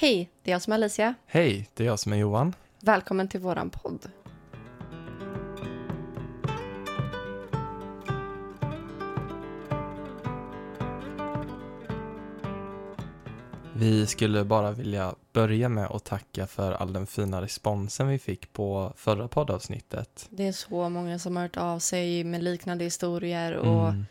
[0.00, 1.14] Hej, det är jag som är Alicia.
[1.26, 2.54] Hej, det är jag som är Johan.
[2.80, 4.10] Välkommen till våran podd.
[13.74, 18.52] Vi skulle bara vilja börja med att tacka för all den fina responsen vi fick
[18.52, 20.26] på förra poddavsnittet.
[20.30, 24.06] Det är så många som har hört av sig med liknande historier och Mm,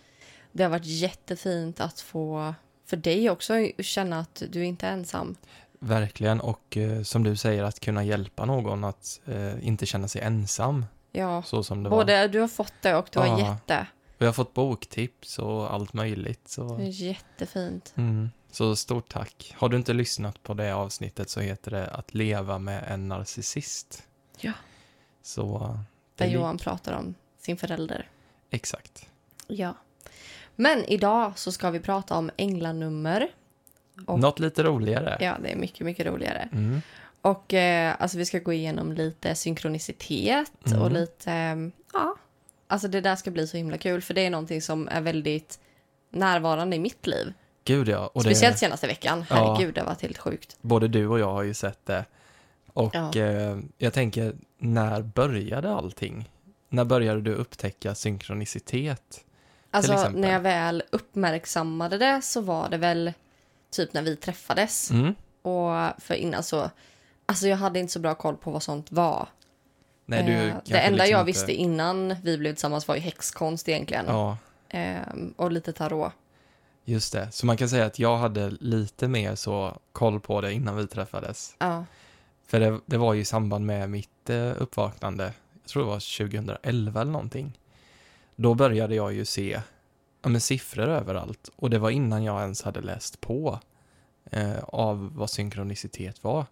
[0.51, 2.53] det har varit jättefint att få
[2.85, 5.35] för dig också känna att du inte är ensam.
[5.79, 10.21] Verkligen, och eh, som du säger, att kunna hjälpa någon att eh, inte känna sig
[10.21, 11.97] ensam, Ja, så som det var.
[11.97, 13.39] både du har fått det och du har Ja.
[13.39, 13.87] gett det.
[14.17, 16.47] Vi har fått boktips och allt möjligt.
[16.47, 17.93] Så, jättefint.
[17.97, 19.53] mm, så stort tack.
[19.57, 24.03] Har du inte lyssnat på det avsnittet så heter det Att leva med en narcissist.
[24.37, 24.51] Ja.
[25.21, 25.59] Så,
[26.15, 28.09] Där det är Johan pratar om sin förälder.
[28.49, 29.05] Exakt.
[29.47, 29.73] Ja.
[30.55, 33.27] Men idag så ska vi prata om änglanummer.
[34.05, 35.17] Och- Något lite roligare.
[35.19, 36.49] Ja, det är mycket, mycket roligare.
[36.51, 36.81] Mm.
[37.21, 40.81] Och eh, alltså vi ska gå igenom lite synkronicitet Mm.
[40.81, 41.55] och lite, eh,
[41.93, 42.15] ja,
[42.67, 45.59] alltså det där ska bli så himla kul för det är någonting som är väldigt
[46.09, 47.33] närvarande i mitt liv.
[47.63, 48.07] Gud ja.
[48.13, 49.35] Och det- Speciellt senaste veckan, Ja.
[49.35, 50.57] herregud det har varit helt sjukt.
[50.61, 52.05] både du och jag har ju sett det.
[52.73, 53.15] Och Ja.
[53.15, 56.29] eh, jag tänker, när började allting?
[56.69, 59.25] När började du upptäcka synkronicitet?
[59.71, 63.13] Alltså när jag väl uppmärksammade det så var det väl
[63.71, 64.91] typ när vi träffades.
[64.91, 65.15] Mm.
[65.41, 66.69] Och för innan så,
[67.25, 69.27] alltså jag hade inte så bra koll på vad sånt var.
[70.05, 73.01] Nej, du Eh, det enda liksom jag inte- visste innan vi blev tillsammans var ju
[73.01, 74.05] häxkonst egentligen.
[74.07, 74.37] Ja,
[74.69, 76.11] Ehm, och lite tarot.
[76.85, 77.31] just det.
[77.31, 80.87] Så man kan säga att jag hade lite mer så koll på det innan vi
[80.87, 81.55] träffades.
[81.59, 81.85] Ja.
[82.47, 85.23] För det, det var ju i samband med mitt eh, uppvaknande,
[85.63, 87.59] jag tror det var 2011 eller någonting.
[88.35, 89.61] Då började jag ju se
[90.21, 93.59] ja, men siffror överallt och det var innan jag ens hade läst på
[94.31, 96.45] eh, av vad synkronicitet var.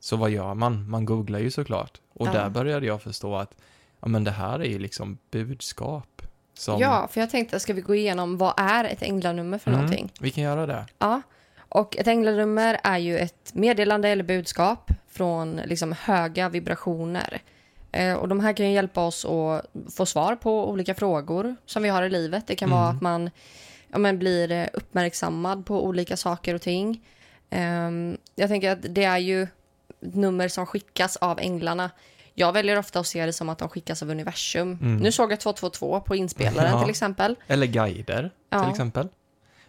[0.00, 0.90] Så vad gör man?
[0.90, 2.00] Man googlar ju såklart.
[2.12, 2.32] Och Ja.
[2.32, 3.54] där började jag förstå att
[4.00, 6.22] ja, men det här är ju liksom budskap.
[6.54, 9.80] Som, Ja, för jag tänkte, ska vi gå igenom vad är ett änglanummer för Mm,
[9.80, 10.12] någonting?
[10.20, 10.86] Vi kan göra det.
[10.98, 11.22] Ja,
[11.58, 17.40] och ett änglanummer är ju ett meddelande eller budskap från liksom höga vibrationer.
[17.92, 19.66] Eh, och de här kan ju hjälpa oss att
[19.96, 22.46] få svar på olika frågor som vi har i livet.
[22.46, 22.96] Det kan vara Mm.
[22.96, 23.30] att man
[23.88, 27.04] ja, men blir eh, uppmärksammad på olika saker och ting.
[27.50, 29.46] Ehm, jag tänker att det är ju
[30.00, 31.90] nummer som skickas av änglarna.
[32.34, 34.78] Jag väljer ofta att se det som att de skickas av universum.
[34.82, 34.96] Mm.
[34.96, 36.80] Nu såg jag 222 på inspelaren Ja.
[36.80, 37.36] till exempel.
[37.46, 38.60] Eller guider, Ja.
[38.62, 39.08] till exempel.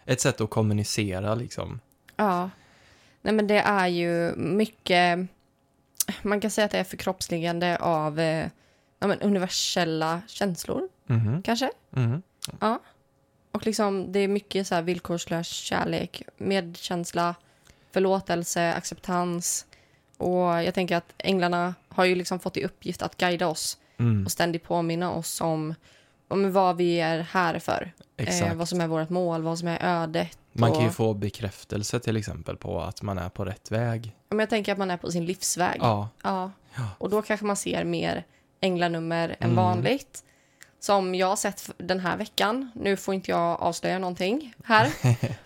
[0.04, 1.80] Ett sätt att kommunicera liksom.
[2.16, 2.50] Ja.
[3.22, 5.18] Nej, men det är ju mycket...
[6.22, 8.48] Man kan säga att det är förkroppsligande av eh,
[8.98, 11.70] ja, men universella känslor, Mhm, kanske.
[11.90, 12.22] mhm.
[12.60, 12.80] Ja.
[13.50, 17.34] Och liksom, det är mycket så här villkorslös kärlek, medkänsla,
[17.92, 19.66] förlåtelse, acceptans.
[20.16, 24.24] Och jag tänker att änglarna har ju liksom fått i uppgift att guida oss Mm,
[24.24, 25.74] och ständigt påminna oss om,
[26.34, 27.92] om vad vi är här för.
[28.16, 30.38] Eh, vad som är vårt mål, vad som är ödet.
[30.52, 34.16] Man kan ju och- få bekräftelse till exempel på att man är på rätt väg.
[34.28, 35.78] Men jag tänker att man är på sin livsväg.
[35.80, 36.50] Ja, Ja.
[36.76, 36.88] Ja.
[36.98, 38.24] Och då kanske man ser mer
[38.60, 39.56] änglanummer än Mm.
[39.56, 40.24] vanligt.
[40.80, 42.70] Som jag har sett den här veckan.
[42.74, 44.88] Nu får inte jag avslöja någonting här.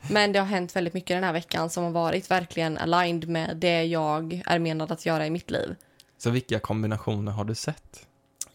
[0.13, 3.57] men det har hänt väldigt mycket den här veckan som har varit verkligen aligned med
[3.57, 5.75] det jag är menad att göra i mitt liv.
[6.19, 8.07] så vilka kombinationer har du sett?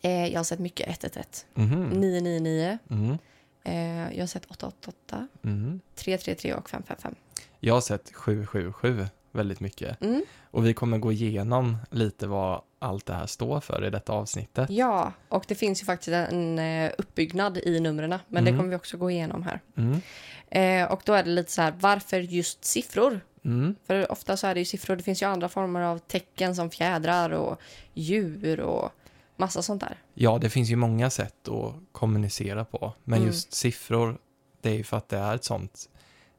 [0.03, 3.17] Eh, jag har sett mycket 111, Mhm, 999, mhm,
[3.63, 5.79] eh, jag har sett 888, mhm.
[5.95, 7.15] 333 och 555.
[7.59, 10.01] Jag har sett 777 väldigt mycket.
[10.01, 10.23] Mm.
[10.51, 14.69] Och vi kommer gå igenom lite vad allt det här står för i detta avsnittet.
[14.69, 18.57] Ja, och det finns ju faktiskt en eh, uppbyggnad i numren, men det Mm.
[18.59, 19.59] kommer vi också gå igenom här.
[19.77, 20.01] Mm,
[20.49, 23.19] Eh, och då är det lite så här, varför just siffror?
[23.45, 26.55] mm, För ofta så är det ju siffror, det finns ju andra former av tecken
[26.55, 27.59] som fjädrar och
[27.93, 28.91] djur och
[29.35, 29.97] massa sånt där.
[30.13, 32.93] Ja, det finns ju många sätt att kommunicera på.
[33.03, 33.27] Men Mm.
[33.27, 34.17] just siffror,
[34.61, 35.89] det är ju för att det är ett sånt,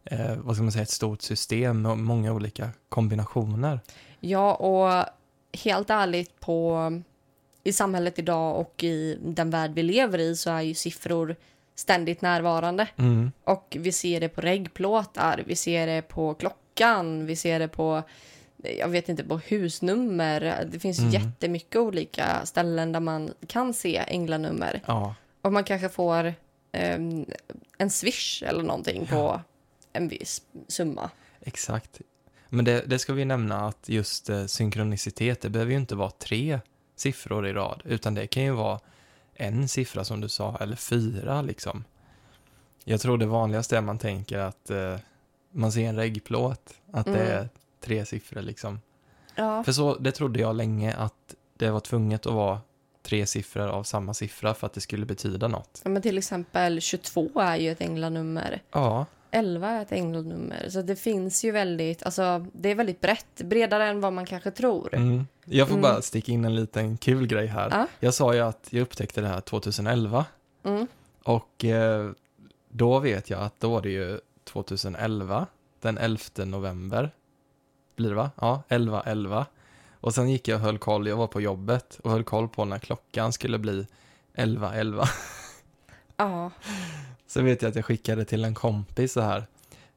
[0.04, 3.80] eh, vad ska man säga, ett stort system med många olika kombinationer.
[4.20, 5.04] Ja, och
[5.64, 6.92] helt ärligt på
[7.64, 11.36] i samhället idag och i den värld vi lever i så är ju siffror
[11.74, 12.88] ständigt närvarande.
[12.96, 17.68] Mm, Och vi ser det på reggplåtar, vi ser det på klockan, vi ser det
[17.68, 18.02] på
[18.78, 20.68] jag vet inte, på husnummer.
[20.72, 21.10] Det finns Mm.
[21.10, 24.80] jättemycket olika ställen där man kan se änglanummer.
[24.86, 26.34] ja, Och man kanske får
[26.72, 27.26] ehm,
[27.78, 29.40] en swish eller någonting på
[29.92, 31.10] en viss summa.
[31.40, 32.00] exakt.
[32.48, 36.10] Men det, det ska vi nämna att just eh, synkronicitet, det behöver ju inte vara
[36.10, 36.60] tre
[36.96, 38.80] siffror i rad, utan det kan ju vara
[39.34, 41.84] en siffra som du sa, eller fyra liksom.
[42.84, 44.96] Jag tror det vanligaste är man tänker att eh,
[45.50, 47.32] man ser en reggplåt, att det Mm.
[47.38, 47.48] är
[47.84, 48.80] tre siffror liksom.
[49.34, 49.64] Ja.
[49.64, 52.60] För så, det trodde jag länge att det var tvunget att vara
[53.02, 55.80] tre siffror av samma siffra för att det skulle betyda något.
[55.84, 58.62] ja, men till exempel 22 är ju ett änglanummer.
[58.72, 60.66] Ja, 11 är ett änglanummer.
[60.68, 64.50] Så det finns ju väldigt, alltså det är väldigt brett, bredare än vad man kanske
[64.50, 64.94] tror.
[64.94, 65.26] mm.
[65.44, 65.82] jag får Mm.
[65.82, 67.68] bara sticka in en liten kul grej här.
[67.70, 67.86] Ja.
[68.00, 70.24] Jag sa ju att jag upptäckte det här 2011
[70.64, 70.86] Mm.
[71.22, 72.10] och eh,
[72.68, 75.46] då vet jag att då var det ju 2011,
[75.80, 77.10] den 11 november.
[77.96, 78.30] Blir det va?
[78.40, 79.46] Ja, 11 11.
[80.00, 82.64] Och sen gick jag och höll koll, jag var på jobbet och höll koll på
[82.64, 83.86] när klockan skulle bli
[84.34, 85.04] 11 11.
[86.16, 86.50] Ja,
[87.26, 89.46] Så vet jag att jag skickade till en kompis så här.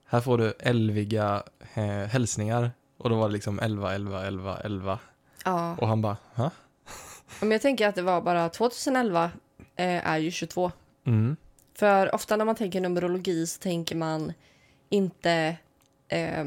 [0.06, 2.72] Här får du elviga eh, hälsningar.
[2.98, 5.00] Och då var det liksom 11 11 11 11.
[5.46, 5.76] ja.
[5.76, 6.52] Och han bara, ha?
[7.40, 9.32] Men jag tänker att det var bara 2011
[9.76, 10.72] eh, är ju 22.
[11.06, 11.36] Mm,
[11.74, 14.34] För ofta när man tänker numerologi så tänker man
[14.90, 15.58] inte...
[16.10, 16.46] ja,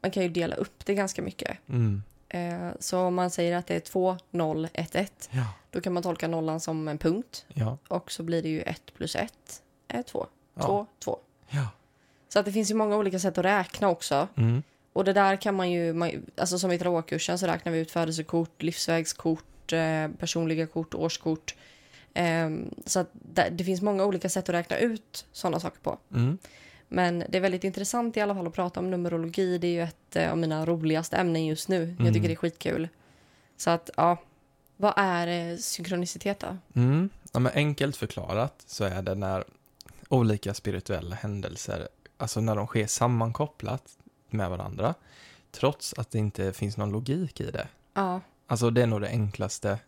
[0.00, 1.58] man kan ju dela upp det ganska mycket.
[1.68, 2.02] mm,
[2.32, 5.92] Eh, så om man säger att det är 2, 0, 1, 1 ja, då kan
[5.92, 7.46] man tolka nollan som en punkt.
[7.54, 9.32] ja, Och så blir det ju 1 plus 1
[9.88, 10.26] är 2.
[10.54, 10.62] Ja.
[10.62, 11.18] 2, 2.
[11.48, 11.68] ja.
[12.28, 14.28] Så att det finns ju många olika sätt att räkna också.
[14.36, 14.62] Mm,
[14.92, 17.90] Och det där kan man ju, man, alltså som i tarotkursen så räknar vi ut
[17.90, 21.54] födelsekort, livsvägskort, eh, personliga kort, årskort.
[22.14, 25.98] Ehm, så att det, det finns många olika sätt att räkna ut sådana saker på.
[26.14, 26.38] mm,
[26.92, 29.58] Men det är väldigt intressant i alla fall att prata om numerologi.
[29.58, 31.76] Det är ju ett eh, av mina roligaste ämnen just nu.
[31.86, 32.14] Jag Mm.
[32.14, 32.88] tycker det är skitkul.
[33.56, 34.16] Så att, ja.
[34.76, 36.56] Vad är eh, synkronicitet då?
[36.80, 37.10] mm.
[37.32, 39.44] Ja, men enkelt förklarat så är det när
[40.08, 43.82] olika spirituella händelser, alltså när de sker sammankopplat
[44.30, 44.94] med varandra,
[45.50, 47.68] trots att det inte finns någon logik i det.
[47.94, 49.78] Ja, Alltså det är nog det enklaste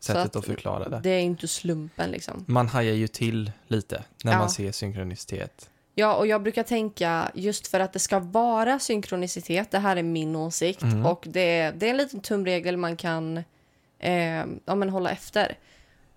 [0.00, 1.00] sättet att att, förklara det.
[1.02, 2.44] det är inte slumpen liksom.
[2.48, 4.38] Man hajar ju till lite när Ja.
[4.38, 5.70] man ser synkronicitet.
[5.94, 10.02] Ja, och jag brukar tänka just för att det ska vara synkronicitet, det här är
[10.02, 11.06] min åsikt Mm.
[11.06, 13.36] och det, det är en liten tumregel man kan
[13.98, 15.58] eh, ja, men hålla efter.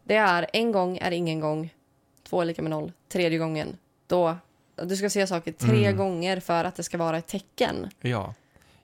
[0.03, 1.73] Det är en gång är ingen gång,
[2.23, 3.77] två är lika med noll, tredje gången,
[4.07, 4.35] då
[4.83, 5.97] du ska se saker tre Mm.
[5.97, 7.89] gånger för att det ska vara ett tecken.
[8.01, 8.33] Ja.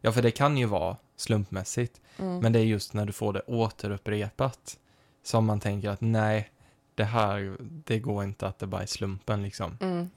[0.01, 2.39] ja, för det kan ju vara slumpmässigt, Mm.
[2.39, 4.78] men det är just när du får det återupprepat
[5.24, 6.50] som man tänker att nej,
[6.96, 9.78] det här, det går inte att det bara är slumpen liksom.
[9.81, 10.10] Mm.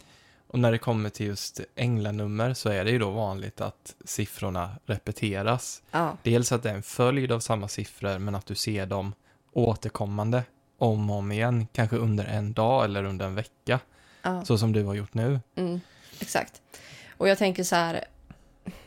[0.56, 4.70] Och när det kommer till just änglanummer så är det ju då vanligt att siffrorna
[4.86, 5.82] repeteras.
[5.90, 9.12] Ja, Dels att det är en följd av samma siffror, men att du ser dem
[9.52, 10.42] återkommande
[10.78, 13.80] om och om igen, kanske under en dag eller under en vecka,
[14.22, 14.44] ja.
[14.44, 15.40] så som du har gjort nu.
[15.56, 15.80] Mm,
[16.20, 16.62] exakt.
[17.16, 18.04] Och jag tänker så här,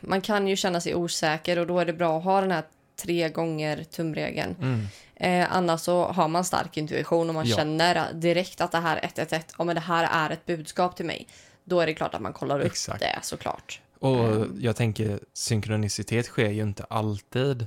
[0.00, 2.64] man kan ju känna sig osäker och då är det bra att ha den här
[3.02, 4.56] tre gånger tumregeln.
[4.60, 4.86] Mm.
[5.14, 7.56] Eh, annars så har man stark intuition och man Ja.
[7.56, 11.06] känner direkt att det här är 111, ja men det här är ett budskap till
[11.06, 11.26] mig.
[11.64, 13.00] Då är det klart att man kollar upp Exakt.
[13.00, 13.80] det såklart.
[13.98, 14.56] Och Mm.
[14.60, 17.66] jag tänker, synkronicitet sker ju inte alltid.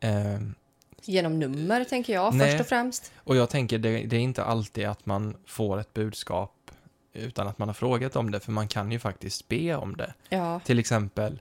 [0.00, 0.54] Ehm,
[1.02, 2.50] Genom nummer tänker jag Nej.
[2.50, 3.12] först och främst.
[3.16, 6.70] och jag tänker, det, det är inte alltid att man får ett budskap
[7.12, 10.14] utan att man har frågat om det, för man kan ju faktiskt be om det.
[10.28, 11.40] Ja, Till exempel,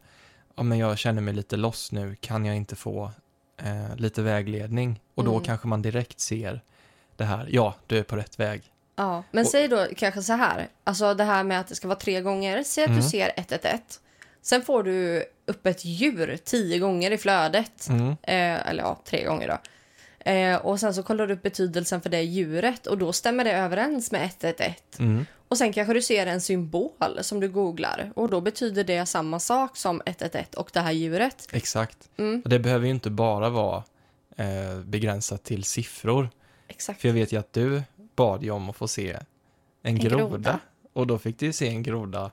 [0.55, 3.11] men jag känner mig lite loss nu, kan jag inte få
[3.57, 4.99] eh, lite vägledning?
[5.15, 5.43] Och då Mm.
[5.43, 6.61] kanske man direkt ser
[7.15, 8.63] det här, ja, du är på rätt väg.
[8.99, 9.23] Ja.
[9.31, 11.99] Men Och- säg då kanske så här, alltså det här med att det ska vara
[11.99, 12.63] tre gånger.
[12.63, 13.01] Säg att Mm.
[13.01, 13.79] du ser 111.
[14.41, 17.87] Sen får du upp ett djur tio gånger i flödet.
[17.89, 18.07] Mm.
[18.09, 19.57] Eh, eller ja, tre gånger då.
[20.31, 23.51] Eh, och sen så kollar du upp betydelsen för det djuret och då stämmer det
[23.51, 24.75] överens med 111.
[24.99, 25.25] Mm.
[25.47, 26.91] Och sen kanske du ser en symbol
[27.21, 31.47] som du googlar och då betyder det samma sak som 111 och det här djuret.
[31.51, 31.97] Exakt.
[32.17, 33.83] Mm, Och det behöver ju inte bara vara
[34.37, 36.29] eh, begränsat till siffror.
[36.67, 37.01] exakt.
[37.01, 37.81] För jag vet ju att du
[38.19, 39.25] bad ju om att få se en,
[39.81, 40.27] En groda.
[40.27, 40.59] groda.
[40.93, 42.31] Och då fick du ju se en groda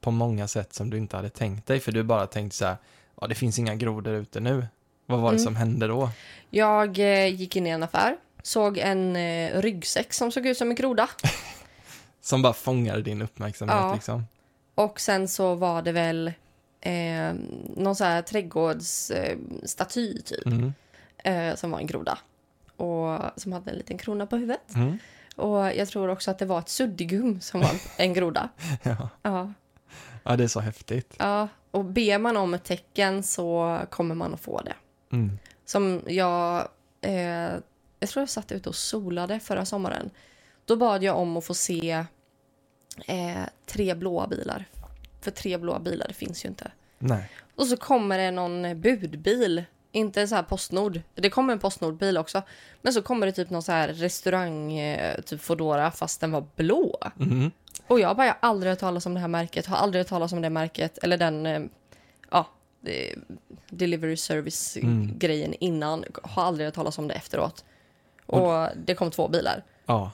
[0.00, 1.80] på många sätt som du inte hade tänkt dig.
[1.80, 2.76] För du bara tänkte så här,
[3.20, 4.66] ja det finns inga grodor ute nu.
[5.06, 5.44] Vad var det Mm.
[5.44, 6.10] som hände då?
[6.50, 10.68] Jag eh, gick in i en affär, såg en eh, ryggsäck som såg ut som
[10.70, 11.08] en groda.
[12.20, 13.94] Som bara fångade din uppmärksamhet Ja.
[13.94, 14.24] liksom.
[14.74, 16.32] Och sen så var det väl
[16.80, 17.32] eh,
[17.76, 20.72] någon så här trädgårdsstaty eh, typ, Mm.
[21.24, 22.18] eh, som var en groda.
[22.76, 24.74] Och som hade en liten krona på huvudet.
[24.74, 24.98] Mm.
[25.36, 28.48] Och jag tror också att det var ett suddigum som var en groda.
[28.82, 29.08] Ja.
[29.22, 29.52] Ja,
[30.22, 31.14] ja, det är så häftigt.
[31.18, 31.48] ja.
[31.70, 34.74] Och ber man om ett tecken så kommer man att få det.
[35.12, 35.38] Mm.
[35.64, 36.68] Som jag...
[37.00, 37.52] Eh,
[38.00, 40.10] jag tror jag satt ute och solade förra sommaren.
[40.64, 42.04] Då bad jag om att få se
[43.06, 44.64] eh, tre blåa bilar.
[45.20, 46.70] För tre blåa bilar, finns ju inte.
[46.98, 47.30] Nej.
[47.54, 49.64] Och så kommer det någon budbil.
[49.94, 51.00] Inte så här Postnord.
[51.14, 52.42] Det kommer en Postnordbil också.
[52.82, 56.46] Men så kommer det typ någon så här restaurang, eh, typ Foodora, fast den var
[56.56, 56.98] blå.
[57.20, 57.50] Mm.
[57.86, 59.66] Och jag bara, jag har aldrig hört talas om det här märket.
[59.66, 60.98] Har aldrig hört talas om det märket.
[60.98, 61.62] Eller den, eh,
[62.30, 62.46] ja,
[63.70, 64.16] delivery Mm.
[64.16, 66.04] service-grejen innan.
[66.22, 67.64] Har aldrig hört talas om det efteråt.
[68.26, 69.64] Och det kom två bilar.
[69.86, 70.10] Ja,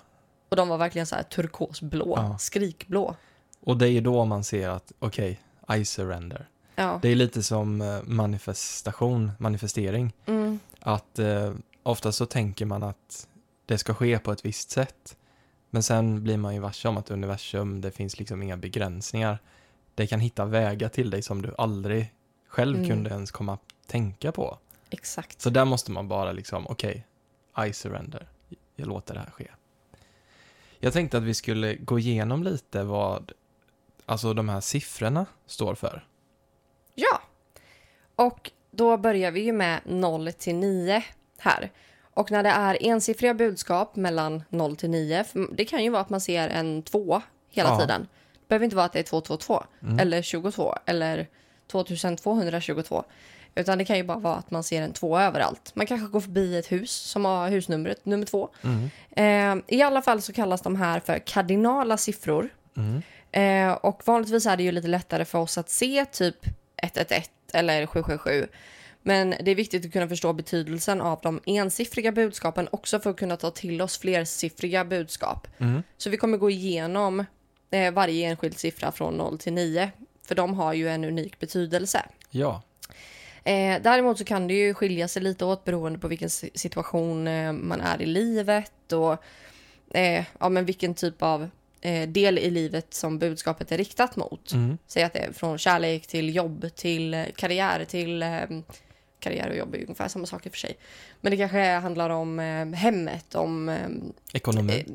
[0.48, 2.38] Och de var verkligen så här turkosblå, Ja.
[2.38, 3.16] skrikblå.
[3.60, 5.40] och det är ju då man ser att, okej,
[5.76, 6.48] I surrender.
[6.80, 6.98] Ja.
[7.02, 10.12] Det är lite som eh, manifestation, manifestering.
[10.26, 10.58] Mm.
[10.80, 13.28] Att eh, ofta så tänker man att
[13.66, 15.16] det ska ske på ett visst sätt.
[15.70, 19.38] Men sen blir man ju varse om att universum, det finns liksom inga begränsningar.
[19.94, 22.12] Det kan hitta vägar till dig som du aldrig
[22.48, 22.88] själv Mm.
[22.88, 24.58] kunde ens komma att tänka på.
[24.90, 25.40] Exakt.
[25.40, 27.06] Så där måste man bara liksom, okej,
[27.68, 28.28] I surrender.
[28.76, 29.48] Jag låter det här ske.
[30.78, 33.32] Jag tänkte att vi skulle gå igenom lite vad
[34.06, 36.06] alltså de här siffrorna står för.
[36.94, 37.20] Ja.
[38.16, 41.02] Och då börjar vi ju med 0 till 9
[41.38, 41.70] här.
[42.14, 46.02] Och när det är ensiffriga budskap mellan 0 till 9, för det kan ju vara
[46.02, 47.80] att man ser en 2 hela Ja.
[47.80, 48.08] tiden.
[48.32, 49.98] Det behöver inte vara att det är 222 Mm.
[49.98, 51.26] eller 22 eller
[51.66, 53.04] 2222.
[53.54, 55.72] Utan det kan ju bara vara att man ser en 2 överallt.
[55.74, 58.48] Man kanske går förbi ett hus som har husnumret nummer 2.
[58.64, 58.90] Mm.
[59.58, 62.48] Eh, I alla fall så kallas de här för kardinala siffror.
[62.76, 63.02] Mm.
[63.32, 66.36] Eh, och vanligtvis är det ju lite lättare för oss att se typ
[66.82, 68.46] 111 eller 777.
[69.02, 73.16] Men det är viktigt att kunna förstå betydelsen av de ensiffriga budskapen också för att
[73.16, 75.46] kunna ta till oss flersiffriga budskap.
[75.58, 75.82] Mm.
[75.96, 77.24] Så vi kommer gå igenom
[77.70, 79.90] eh, varje enskild siffra från 0 till 9.
[80.26, 82.04] För de har ju en unik betydelse.
[82.30, 82.62] Ja,
[83.44, 87.28] Eh, däremot så kan det ju skilja sig lite åt beroende på vilken si- situation
[87.28, 89.16] eh, man är i livet och
[90.38, 91.50] ja, men vilken typ av
[92.08, 94.52] del i livet som budskapet är riktat mot.
[94.52, 94.78] mm.
[94.86, 98.28] Säg att det är från kärlek till jobb till eh, karriär till eh,
[99.20, 100.76] karriär och jobb är ungefär samma sak i och för sig.
[101.20, 103.88] Men det kanske handlar om eh, hemmet, om eh,
[104.32, 104.84] ekonomi.
[104.88, 104.94] eh,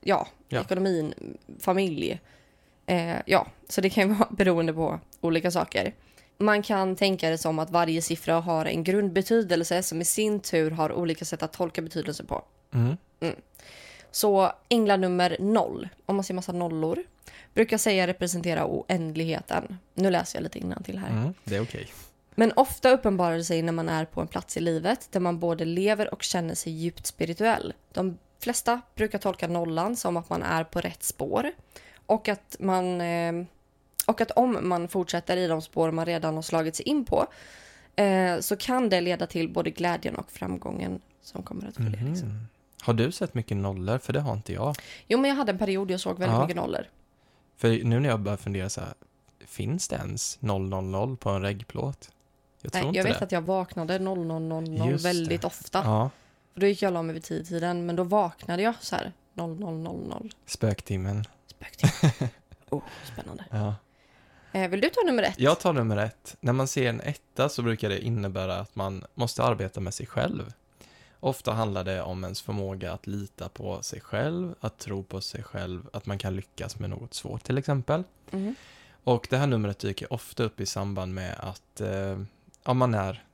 [0.00, 0.60] ja, Ja.
[0.60, 1.14] ekonomin,
[1.60, 2.20] familj.
[2.86, 5.94] Eh, ja, så det kan ju vara beroende på olika saker.
[6.38, 10.70] Man kan tänka det som att varje siffra har en grundbetydelse som i sin tur
[10.70, 12.44] har olika sätt att tolka betydelse på.
[12.74, 12.96] Mm.
[14.10, 16.98] Så änglanummer 0, om man ser massa nollor,
[17.54, 19.78] brukar säga representera oändligheten.
[19.94, 21.10] Nu läser jag lite till här.
[21.10, 21.34] Mm.
[21.44, 21.88] Det är okej.
[22.34, 25.38] Men ofta uppenbarar det sig när man är på en plats i livet där man
[25.38, 27.74] både lever och känner sig djupt spirituell.
[27.92, 31.52] De flesta brukar tolka nollan som att man är på rätt spår
[32.06, 33.32] och att man eh,
[34.06, 37.26] och att om man fortsätter i de spår man redan har slagit sig in på
[37.96, 42.02] eh, så kan det leda till både glädjen och framgången som kommer att följa.
[42.02, 42.46] Liksom.
[42.82, 43.98] Har du sett mycket nollor?
[43.98, 44.76] För det har inte jag.
[45.06, 46.42] Jo, men jag hade en period jag såg väldigt Ja.
[46.42, 46.84] mycket nollor.
[47.56, 48.94] För nu när jag börjar fundera så här,
[49.46, 52.10] finns det ens 000 på en reggplåt?
[52.62, 53.24] Jag tror Nej, inte jag vet det.
[53.24, 55.46] att jag vaknade 0000 Just väldigt det.
[55.46, 55.78] ofta.
[55.84, 56.10] Ja,
[56.54, 58.96] För då gick jag och la mig vid tio tiden, men då vaknade jag så
[58.96, 60.30] här 0000.
[60.46, 61.24] spöktimmen.
[61.46, 62.12] Spöktimme.
[62.70, 62.82] oh,
[63.12, 63.44] spännande.
[63.50, 63.74] Ja.
[64.52, 65.40] Eh, vill du ta nummer ett?
[65.40, 66.36] Jag tar nummer ett.
[66.40, 70.06] När man ser en etta så brukar det innebära att man måste arbeta med sig
[70.06, 70.52] själv.
[71.20, 75.42] Ofta handlar det om ens förmåga att lita på sig själv, att tro på sig
[75.42, 78.04] själv, att man kan lyckas med något svårt till exempel.
[78.30, 78.54] Mhm.
[79.04, 82.18] Och det här numret dyker ofta upp i samband med att eh,
[82.64, 83.24] ja, man är,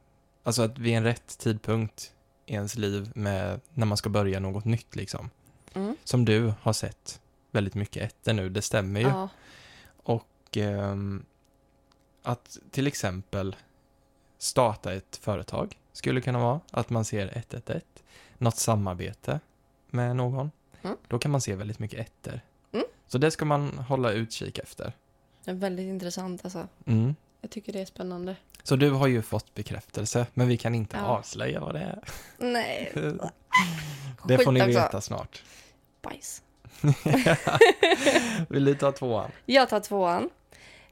[0.43, 2.13] alltså att vid en rätt tidpunkt
[2.47, 5.31] i ens liv med när man ska börja något nytt liksom.
[5.75, 5.97] Mm.
[6.05, 9.07] Som du har sett väldigt mycket ettor nu, det stämmer ju.
[9.07, 9.29] Ja.
[9.97, 11.25] Och ehm,
[12.23, 13.57] att till exempel
[14.39, 17.81] starta ett företag skulle kunna vara att man ser 111,
[18.39, 19.41] något samarbete
[19.91, 20.51] med någon.
[20.83, 20.97] Mm.
[21.09, 22.41] Då kan man se väldigt mycket ettor.
[22.73, 22.85] Mm.
[23.07, 24.93] Så det ska man hålla utkik efter.
[25.45, 26.69] Det är väldigt intressant alltså.
[26.87, 27.15] Mm.
[27.41, 28.37] Jag tycker det är spännande.
[28.63, 31.03] Så du har ju fått bekräftelse, men vi kan inte Ja.
[31.05, 31.99] avslöja vad det är.
[32.39, 32.93] Nej.
[34.29, 34.69] Det får ni också.
[34.71, 35.43] veta snart.
[36.03, 36.43] Bajs.
[38.49, 39.31] Vill du ta tvåan?
[39.47, 40.31] Jag tar tvåan.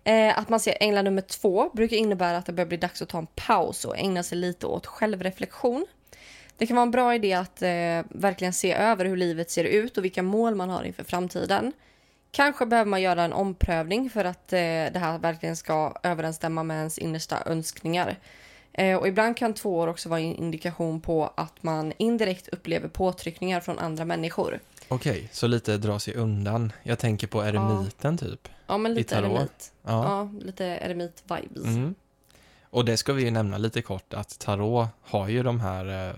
[0.04, 3.08] Eh, att man ser änglar nummer två brukar innebära att det börjar bli dags att
[3.08, 5.86] ta en paus och ägna sig lite åt självreflektion.
[6.56, 9.98] Det kan vara en bra idé att eh, verkligen se över hur livet ser ut
[9.98, 11.72] och vilka mål man har inför framtiden.
[12.30, 16.76] Kanske behöver man göra en omprövning för att eh, det här verkligen ska överensstämma med
[16.76, 18.16] ens innersta önskningar.
[18.72, 22.88] Eh, och ibland kan två år också vara en indikation på att man indirekt upplever
[22.88, 24.60] påtryckningar från andra människor.
[24.94, 26.72] Okej, så lite dra sig undan.
[26.82, 28.48] Jag tänker på eremiten typ.
[28.66, 29.72] Ja, men lite eremit.
[29.82, 29.90] Ja.
[30.04, 31.66] Ja, lite eremit-vibes.
[31.66, 31.94] Mm.
[32.70, 36.14] Och det ska vi ju nämna lite kort att tarot har ju de här eh,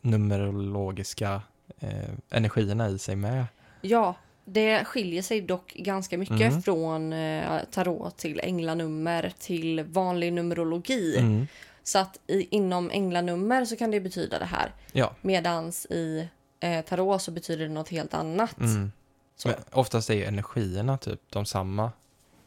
[0.00, 1.42] numerologiska
[1.80, 1.90] eh,
[2.30, 3.44] energierna i sig med.
[3.80, 6.62] Ja, det skiljer sig dock ganska mycket Mm.
[6.62, 11.16] från eh, tarot till änglanummer till vanlig numerologi.
[11.18, 11.46] Mm.
[11.82, 14.72] Så att i, inom änglanummer så kan det betyda det här.
[14.92, 15.14] Ja.
[15.20, 16.28] Medans i
[16.60, 18.58] eh, tarot så betyder det något helt annat.
[18.58, 18.92] Mm.
[19.36, 19.48] Så.
[19.48, 21.92] Men oftast är ju energierna typ de samma.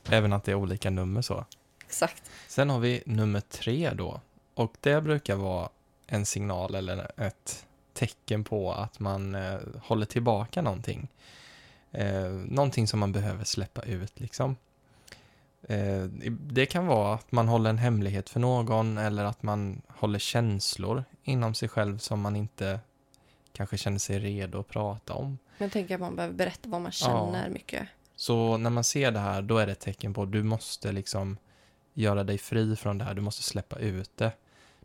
[0.09, 1.45] Även att det är olika nummer så.
[1.85, 2.31] exakt.
[2.47, 4.21] Sen har vi nummer tre då.
[4.53, 5.69] Och det brukar vara
[6.07, 11.07] en signal eller ett tecken på att man eh, håller tillbaka någonting.
[11.91, 14.55] Eh, någonting som man behöver släppa ut liksom.
[15.61, 20.19] Eh, det kan vara att man håller en hemlighet för någon eller att man håller
[20.19, 22.79] känslor inom sig själv som man inte
[23.53, 25.27] kanske känner sig redo att prata om.
[25.57, 27.87] Men jag tänker att man behöver berätta vad man känner mycket.
[28.15, 30.91] Så när man ser det här, då är det ett tecken på att du måste
[30.91, 31.37] liksom
[31.93, 33.13] göra dig fri från det här.
[33.13, 34.31] Du måste släppa ut det.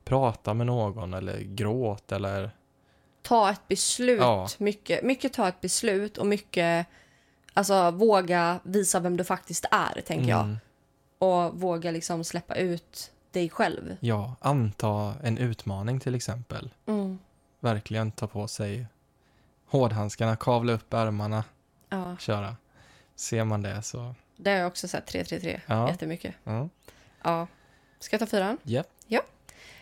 [0.04, 2.50] Prata med någon eller gråt eller...
[3.22, 4.20] Ta ett beslut.
[4.20, 4.48] Ja.
[4.58, 6.86] Mycket, mycket ta ett beslut och mycket
[7.52, 10.40] alltså, våga visa vem du faktiskt är, tänker jag.
[10.44, 10.56] Mm,
[11.18, 13.96] Och våga liksom släppa ut dig själv.
[14.00, 16.70] ja, anta en utmaning till exempel.
[16.86, 17.18] Mm.
[17.66, 18.86] Verkligen ta på sig
[19.66, 21.44] hårdhandskarna, kavla upp ärmarna,
[21.88, 22.56] Ja, köra.
[23.14, 24.14] Ser man det så...
[24.36, 25.88] det har jag också sett 333 Ja.
[25.90, 26.34] jättemycket.
[26.44, 26.68] Ja.
[27.22, 27.46] Ja.
[27.98, 28.58] Ska jag ta fyran?
[28.62, 28.86] Japp.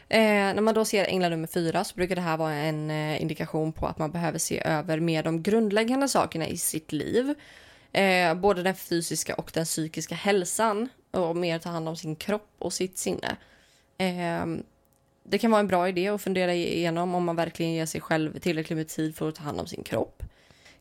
[0.08, 3.22] Eh, när man då ser änglar nummer fyra så brukar det här vara en eh,
[3.22, 7.34] indikation på att man behöver se över mer de grundläggande sakerna i sitt liv.
[7.92, 12.50] Eh, både den fysiska och den psykiska hälsan och mer ta hand om sin kropp
[12.58, 13.36] och sitt sinne.
[15.26, 18.38] Det kan vara en bra idé att fundera igenom om man verkligen ger sig själv
[18.38, 20.22] tillräckligt med tid för att ta hand om sin kropp.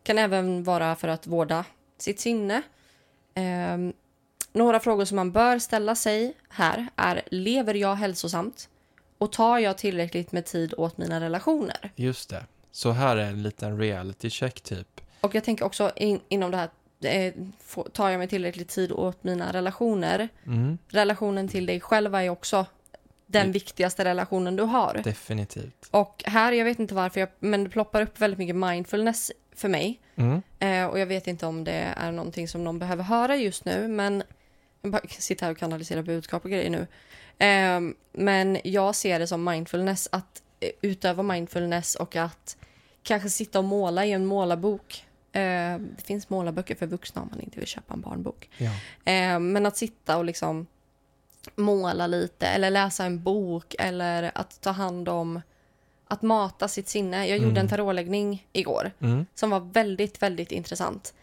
[0.03, 1.65] Kan även vara för att vårda
[1.97, 2.61] sitt sinne.
[3.33, 3.77] Eh,
[4.53, 8.69] några frågor som man bör ställa sig här är lever jag hälsosamt?
[9.17, 11.91] Och tar jag tillräckligt med tid åt mina relationer?
[11.95, 12.45] Just det.
[12.71, 15.01] Så här är en liten reality check typ.
[15.21, 16.69] Och jag tänker också in, inom det här,
[17.01, 17.33] eh,
[17.93, 20.29] tar jag mig tillräckligt tid åt mina relationer?
[20.45, 22.65] Mm, Relationen till dig själv är ju också
[23.27, 23.51] den Mm.
[23.51, 25.01] viktigaste relationen du har.
[25.03, 25.87] definitivt.
[25.91, 29.69] Och här, jag vet inte varför, jag, men det ploppar upp väldigt mycket mindfulness för
[29.69, 29.99] mig.
[30.15, 33.65] Mm, Eh, och jag vet inte om det är någonting som någon behöver höra just
[33.65, 34.23] nu, men
[34.81, 36.87] jag bara sitter här och kanaliserar budskap och grejer nu.
[37.45, 37.79] Eh,
[38.11, 42.57] men jag ser det som mindfulness, att eh, utöva mindfulness och att
[43.03, 45.05] kanske sitta och måla i en målarbok.
[45.31, 45.41] Eh,
[45.77, 48.49] det finns målarböcker för vuxna om man inte vill köpa en barnbok.
[48.57, 48.71] ja.
[49.11, 50.67] Eh, men att sitta och liksom
[51.55, 55.41] måla lite eller läsa en bok eller att ta hand om
[56.07, 57.27] att mata sitt sinne.
[57.27, 57.57] Jag gjorde Mm.
[57.61, 61.13] en tarotläggning igår Mm, som var väldigt, väldigt intressant.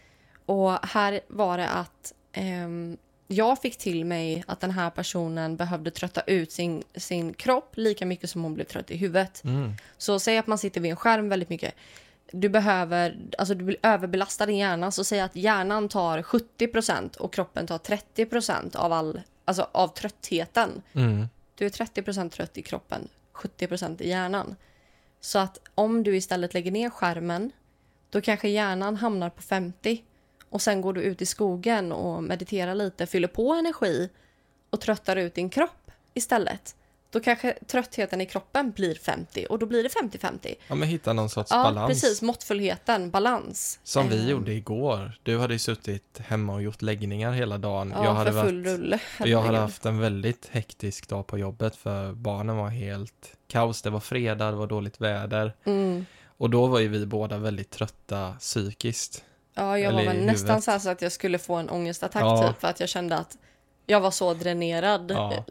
[0.45, 5.91] Och här var det att ehm, jag fick till mig att den här personen behövde
[5.91, 9.43] trötta ut sin, sin kropp lika mycket som hon blev trött i huvudet.
[9.43, 11.73] mm, Så säg att man sitter vid en skärm väldigt mycket.
[12.31, 17.33] Du behöver, alltså du vill överbelasta din hjärna, så säg att hjärnan tar 70% och
[17.33, 19.21] kroppen tar 30% av all,
[19.59, 20.81] alltså av tröttheten.
[20.93, 21.27] mm.
[21.55, 24.55] Du är 30% trött i kroppen, 70% i hjärnan.
[25.19, 27.51] Så att om du istället lägger ner skärmen,
[28.09, 30.03] då kanske hjärnan hamnar på 50
[30.49, 34.09] och sen går du ut i skogen och mediterar lite, fyller på energi
[34.69, 36.75] och tröttar ut din kropp istället.
[37.11, 40.55] Då kanske tröttheten i kroppen blir 50 och då blir det 50-50.
[40.67, 41.89] Ja, men hitta någon sorts Ja, balans.
[41.89, 42.21] precis.
[42.21, 43.79] Måttfullheten, balans.
[43.83, 45.11] Som vi Eh, gjorde igår.
[45.23, 47.93] Du hade ju suttit hemma och gjort läggningar hela dagen.
[47.97, 48.99] Ja, jag hade för full varit, rulle.
[49.19, 53.81] jag hade haft en väldigt hektisk dag på jobbet för barnen var helt kaos.
[53.81, 55.55] Det var fredag, det var dåligt väder.
[55.65, 56.05] Mm.
[56.37, 59.23] Och då var ju vi båda väldigt trötta psykiskt.
[59.53, 62.47] Ja, jag var väl nästan så, så att jag skulle få en ångestattack Ja.
[62.47, 63.37] typ för att jag kände att
[63.85, 65.45] jag var så dränerad, Ja.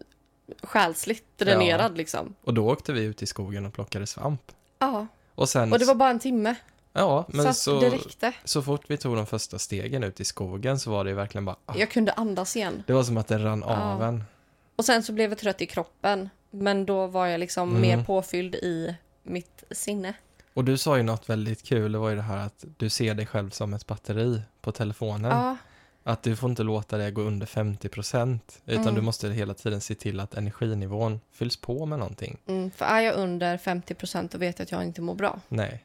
[0.62, 2.34] Själsligt dränerad liksom.
[2.44, 4.42] Och då åkte vi ut i skogen och plockade svamp.
[4.78, 6.54] Ja, Och sen, och det var bara en timme.
[6.92, 7.98] ja, men så, så,
[8.44, 11.56] så fort vi tog de första stegen ut i skogen så var det verkligen bara,
[11.66, 12.82] ah, Jag kunde andas igen.
[12.86, 13.76] det var som att det rann Ja.
[13.82, 14.24] av en.
[14.76, 16.28] Och sen så blev jag trött i kroppen.
[16.50, 17.80] Men då var jag liksom Mm.
[17.82, 20.14] mer påfylld i mitt sinne.
[20.54, 23.14] Och du sa ju något väldigt kul, det var ju det här att du ser
[23.14, 25.30] dig själv som ett batteri på telefonen.
[25.30, 25.56] Ja,
[26.10, 28.94] Att du får inte låta det gå under 50% utan Mm.
[28.94, 32.38] du måste hela tiden se till att energinivån fylls på med någonting.
[32.46, 35.40] mm, för är jag under 50% då vet jag att jag inte mår bra.
[35.48, 35.84] Nej.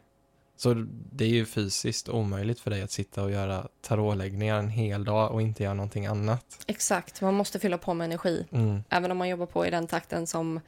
[0.57, 5.03] Så det är ju fysiskt omöjligt för dig att sitta och göra tarotläggningar en hel
[5.05, 6.63] dag och inte göra någonting annat.
[6.67, 8.45] Exakt, man måste fylla på med energi.
[8.51, 8.83] Mm.
[8.89, 10.59] Även om man jobbar på i den takten som,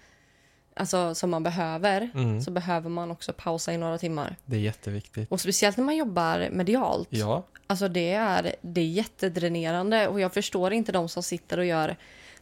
[0.76, 2.10] alltså, som man behöver.
[2.14, 2.42] Mm.
[2.42, 4.36] Så behöver man också pausa i några timmar.
[4.46, 5.32] Det är jätteviktigt.
[5.32, 7.08] Och speciellt när man jobbar medialt.
[7.12, 11.66] Ja, Alltså det är, det är jättedränerande och jag förstår inte de som sitter och
[11.66, 11.96] gör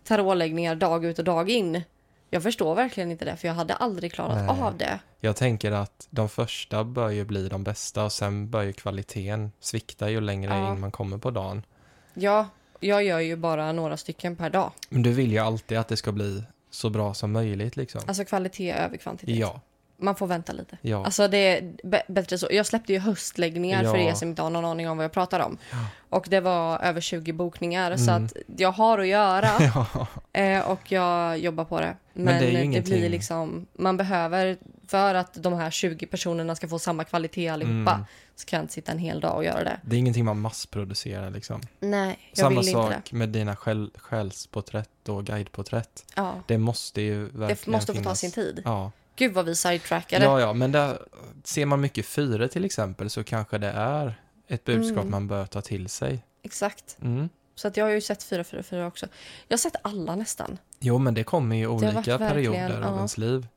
[0.04, 1.82] tarotläggningar dag ut och dag in.
[2.30, 4.62] Jag förstår verkligen inte det för jag hade aldrig klarat Nej.
[4.62, 5.00] av det.
[5.20, 9.52] jag tänker att de första bör ju bli de bästa och sen bör ju kvaliteten
[9.60, 10.74] svikta ju längre Ja.
[10.74, 11.66] in man kommer på dagen.
[12.14, 12.48] Ja,
[12.80, 14.72] jag gör ju bara några stycken per dag.
[14.90, 18.02] Men du vill ju alltid att det ska bli så bra som möjligt liksom.
[18.08, 19.36] Alltså kvalitet över kvantitet.
[19.36, 19.62] Ja,
[19.98, 20.78] man får vänta lite.
[20.82, 21.06] Ja.
[21.06, 21.74] Alltså det är
[22.12, 22.48] bättre så.
[22.52, 24.10] Jag släppte ju höstläggningar för Ja.
[24.10, 25.58] er som inte har någon aning om vad jag pratar om.
[25.72, 25.78] Ja.
[26.10, 28.26] Och det var över 20 bokningar så Mm.
[28.26, 29.50] att jag har att göra
[30.34, 31.96] eh, och jag jobbar på det.
[32.14, 36.06] Men, det är ju det, ingenting- blir liksom, man behöver, för att de här 20
[36.06, 38.06] personerna ska få samma kvalitet allihopa, Mm.
[38.36, 39.80] så kan jag inte sitta en hel dag och göra det.
[39.84, 41.62] Det är ingenting man massproducerar liksom.
[41.80, 42.94] Nej, jag Samma vill inte det.
[42.96, 46.06] sak med dina själ, själsporträtt och guideporträtt.
[46.16, 48.20] Ja, Det måste ju verkligen det måste få ta finnas.
[48.20, 48.62] sin tid.
[48.66, 48.92] Ja.
[49.16, 50.26] Gud vad vi sidetrackade.
[50.26, 51.00] ja, ja, men där
[51.44, 55.12] ser man mycket fyra till exempel så kanske det är ett budskap Mm.
[55.12, 56.26] man bör ta till sig.
[56.44, 56.98] Exakt.
[57.02, 57.30] Mm.
[57.56, 59.06] Så att jag har ju sett 444 också.
[59.48, 60.58] Jag har sett alla nästan.
[60.80, 62.96] Jo, men det kommer i olika perioder av ja.
[62.96, 63.48] ens liv.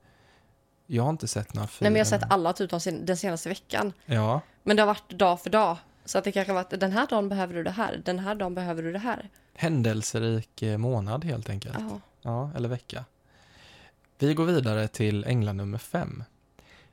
[0.87, 1.85] Jag har inte sett några fyra.
[1.85, 2.71] Nej men jag har sett alla typ
[3.07, 3.93] den senaste veckan.
[4.07, 5.77] Ja, Men det har varit dag för dag.
[6.05, 8.35] Så att det kanske har varit den här dagen behöver du det här, den här
[8.35, 9.29] dagen behöver du det här.
[9.55, 11.79] händelserik eh, månad helt enkelt.
[11.79, 12.01] Ja.
[12.23, 13.05] Ja, eller vecka.
[14.19, 16.25] Vi går vidare till ängla nummer fem.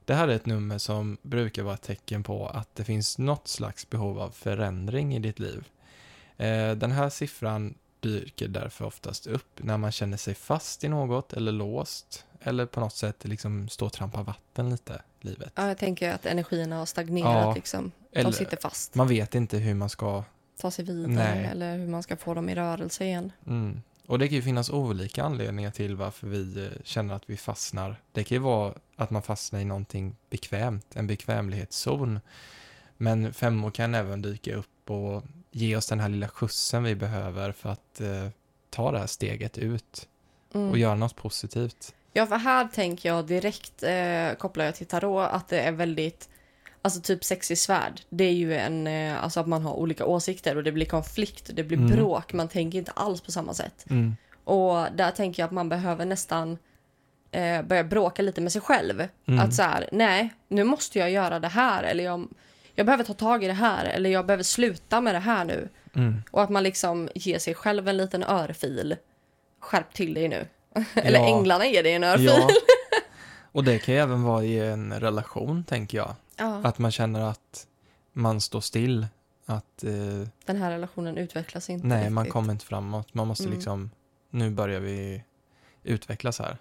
[0.06, 3.48] Det här är ett nummer som brukar vara ett tecken på att det finns något
[3.48, 5.68] slags behov av förändring i ditt liv.
[6.38, 11.34] Eh, Den här siffran dyker därför oftast upp när man känner sig fast i något
[11.34, 15.52] eller låst eller på något sätt liksom står och trampar vatten lite i livet.
[15.56, 17.92] ja, jag tänker att energierna har stagnerat Ja, liksom.
[18.12, 18.96] eller- De sitter fast.
[18.96, 20.24] Man vet inte hur man ska
[20.62, 21.46] Ta sig vidare Nej.
[21.52, 23.32] eller hur man ska få dem i rörelse igen.
[23.48, 23.82] Mm.
[24.08, 28.02] Och det kan ju finnas olika anledningar till varför vi eh, känner att vi fastnar.
[28.12, 32.20] Det kan ju vara att man fastnar i någonting bekvämt, en bekvämlighetszon.
[32.98, 37.52] Men femmor kan även dyka upp och ge oss den här lilla skjutsen vi behöver
[37.52, 38.28] för att eh,
[38.70, 40.08] ta det här steget ut
[40.54, 40.70] Mm.
[40.70, 41.96] och göra något positivt.
[42.14, 46.30] Ja, för här tänker jag direkt, eh, kopplar jag till tarot, att det är väldigt,
[46.86, 48.02] alltså typ sexig svärd.
[48.10, 51.50] Det är ju en, eh, alltså att man har olika åsikter och det blir konflikt,
[51.54, 51.92] det blir Mm.
[51.92, 53.86] bråk, man tänker inte alls på samma sätt.
[53.90, 54.16] Mm.
[54.44, 56.58] Och där tänker jag att man behöver nästan
[57.32, 59.08] eh, börja bråka lite med sig själv.
[59.28, 59.40] Mm.
[59.40, 62.28] Att så här, nej, nu måste jag göra det här eller jag,
[62.76, 65.70] jag behöver ta tag i det här eller jag behöver sluta med det här nu.
[65.96, 66.22] Mm.
[66.32, 68.96] Och att man liksom ger sig själv en liten örfil.
[69.60, 70.48] Skärp till dig nu.
[70.96, 71.28] eller Ja.
[71.28, 72.26] änglarna ger dig en örfil.
[72.26, 72.50] Ja.
[73.52, 76.16] Och det kan ju även vara i en relation, tänker jag.
[76.36, 76.62] Ja.
[76.64, 77.68] Att man känner att
[78.14, 79.08] man står still,
[79.46, 82.14] att eh, Den här relationen utvecklas inte Nej, riktigt.
[82.14, 83.14] man kommer inte framåt.
[83.14, 83.56] Man måste Mm.
[83.56, 83.92] liksom,
[84.30, 85.24] nu börjar vi
[85.84, 86.58] utvecklas här.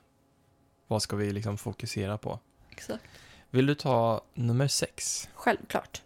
[0.87, 2.39] Vad ska vi liksom fokusera på?
[2.71, 3.05] Exakt.
[3.51, 5.29] Vill du ta nummer sex?
[5.35, 6.03] Självklart.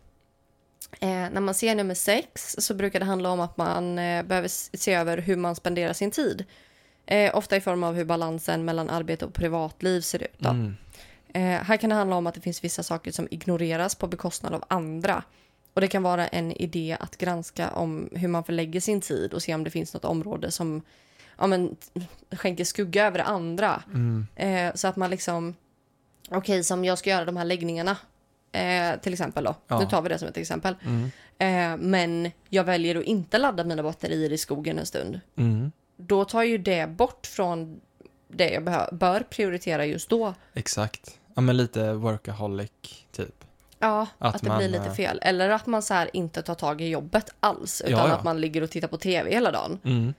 [1.00, 4.48] Eh, när man ser nummer sex så brukar det handla om att man eh, behöver
[4.76, 6.44] se över hur man spenderar sin tid.
[7.06, 10.44] Eh, ofta i form av hur balansen mellan arbete och privatliv ser ut.
[10.44, 10.76] Mm.
[11.34, 14.54] Eh, här kan det handla om att det finns vissa saker som ignoreras på bekostnad
[14.54, 15.22] av andra.
[15.74, 19.42] Och det kan vara en idé att granska om hur man förlägger sin tid och
[19.42, 20.82] se om det finns något område som
[21.38, 21.76] ja, men,
[22.30, 23.82] skänker skugga över det andra.
[23.86, 24.26] Mm.
[24.36, 25.54] Eh, så att man liksom,
[26.30, 27.96] okej som jag ska göra de här läggningarna
[28.52, 29.54] eh, till exempel då.
[29.68, 29.78] Ja.
[29.80, 30.74] Nu tar vi det som ett exempel.
[30.84, 31.10] Mm.
[31.38, 35.20] Eh, men jag väljer att inte ladda mina batterier i skogen en stund.
[35.36, 35.72] Mm.
[35.96, 37.80] Då tar ju det bort från
[38.28, 40.34] det jag bör prioritera just då.
[40.54, 41.17] Exakt.
[41.38, 42.70] Ja, men lite workaholic,
[43.12, 43.44] typ.
[43.78, 45.18] Ja, Att att, det man, blir lite eh, fel.
[45.22, 47.80] Eller att man så här inte tar tag i jobbet alls.
[47.80, 48.14] Utan Ja, ja.
[48.14, 49.78] att man ligger och tittar på tv hela dagen.
[49.84, 50.14] Mm.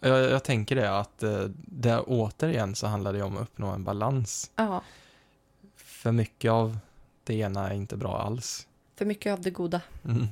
[0.00, 3.84] Jag, jag tänker det, att eh, där återigen så handlar det om att uppnå en
[3.84, 4.50] balans.
[4.56, 4.82] Ja,
[5.76, 6.78] För mycket av
[7.24, 8.66] det ena är inte bra alls.
[8.96, 9.80] för mycket av det goda.
[10.04, 10.26] Mm.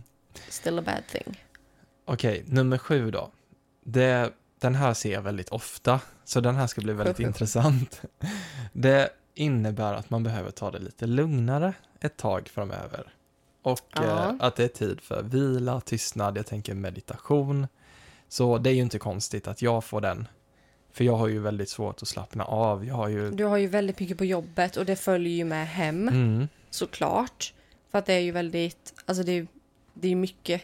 [0.49, 1.45] Still a bad thing.
[2.05, 3.31] Okej, nummer sju då.
[3.85, 8.03] Det, den här ser jag väldigt ofta, så den här ska bli väldigt intressant.
[8.73, 13.13] Det innebär att man behöver ta det lite lugnare ett tag framöver.
[13.63, 14.03] Och Ja.
[14.03, 17.67] eh, att det är tid för vila, tystnad, jag tänker meditation.
[18.29, 20.29] Så det är ju inte konstigt att jag får den.
[20.93, 22.85] För jag har ju väldigt svårt att slappna av.
[22.87, 23.31] Jag har ju...
[23.31, 26.09] Du har ju väldigt mycket på jobbet och det följer ju med hem.
[26.09, 27.55] Mm, Såklart.
[27.91, 29.47] För att det är ju väldigt, alltså det är,
[29.95, 30.63] det är mycket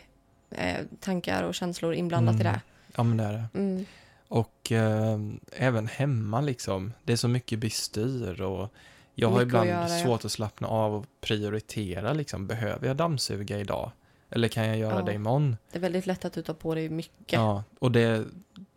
[0.51, 2.53] eh, tankar och känslor inblandat i Mm.
[2.53, 2.61] det.
[2.97, 3.45] ja, men det är det.
[3.59, 3.87] Mm.
[4.29, 5.19] Och eh,
[5.53, 6.93] även hemma liksom.
[7.05, 8.73] Det är så mycket bestyr och
[9.15, 10.05] jag har Mycket att ibland göra, ja.
[10.05, 12.47] svårt att slappna av och prioritera liksom.
[12.47, 13.91] Behöver jag dammsuga idag?
[14.31, 15.03] Eller kan jag göra Ja.
[15.03, 15.57] det imorgon?
[15.73, 17.33] Det är väldigt lätt att du tar på dig mycket.
[17.33, 18.25] Ja, och det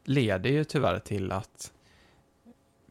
[0.03, 1.71] leder ju tyvärr till att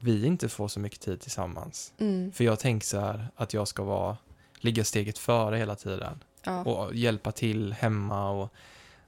[0.01, 1.93] vi inte får så mycket tid tillsammans.
[1.99, 2.33] Mm.
[2.33, 4.17] För jag tänker så här att jag ska vara,
[4.59, 6.25] ligga steget före hela tiden.
[6.43, 6.65] Ja.
[6.65, 8.53] och hjälpa till hemma och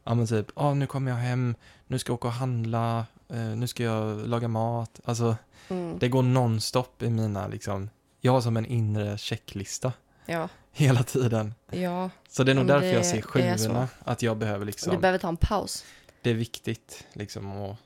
[0.04, 1.54] ja men typ, ja nu kommer jag hem,
[1.86, 3.06] nu ska jag åka och handla,
[3.36, 5.00] nu ska jag laga mat.
[5.04, 5.36] Alltså
[5.68, 5.98] Mm.
[5.98, 7.90] det går nonstop i mina liksom,
[8.20, 9.92] jag har som en inre checklista
[10.26, 10.48] ja.
[10.72, 11.54] hela tiden.
[11.70, 12.10] Ja.
[12.28, 13.28] Så det är nog därför jag det- ser är så.
[13.28, 15.84] sjuorna, att jag behöver liksom, du behöver ta en paus.
[16.22, 17.76] det är viktigt liksom att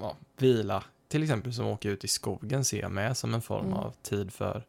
[0.00, 3.66] ja, vila till exempel som åker ut i skogen ser jag med som en form
[3.66, 3.78] Mm.
[3.78, 4.64] av tid för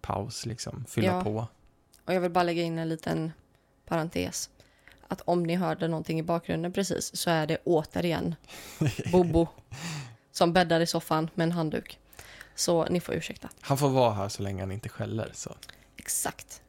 [0.00, 0.84] paus, liksom.
[0.88, 1.24] Fylla Ja.
[1.24, 1.46] på.
[2.04, 3.32] Och jag vill bara lägga in en liten
[3.86, 4.50] parentes.
[5.08, 8.34] Att om ni hörde någonting i bakgrunden precis så är det återigen
[9.12, 9.48] Bobo
[10.32, 11.98] som bäddar i soffan med en handduk.
[12.54, 13.48] Så ni får ursäkta.
[13.60, 15.30] Han får vara här så länge han inte skäller.
[15.34, 15.54] Så.
[15.96, 16.62] Exakt.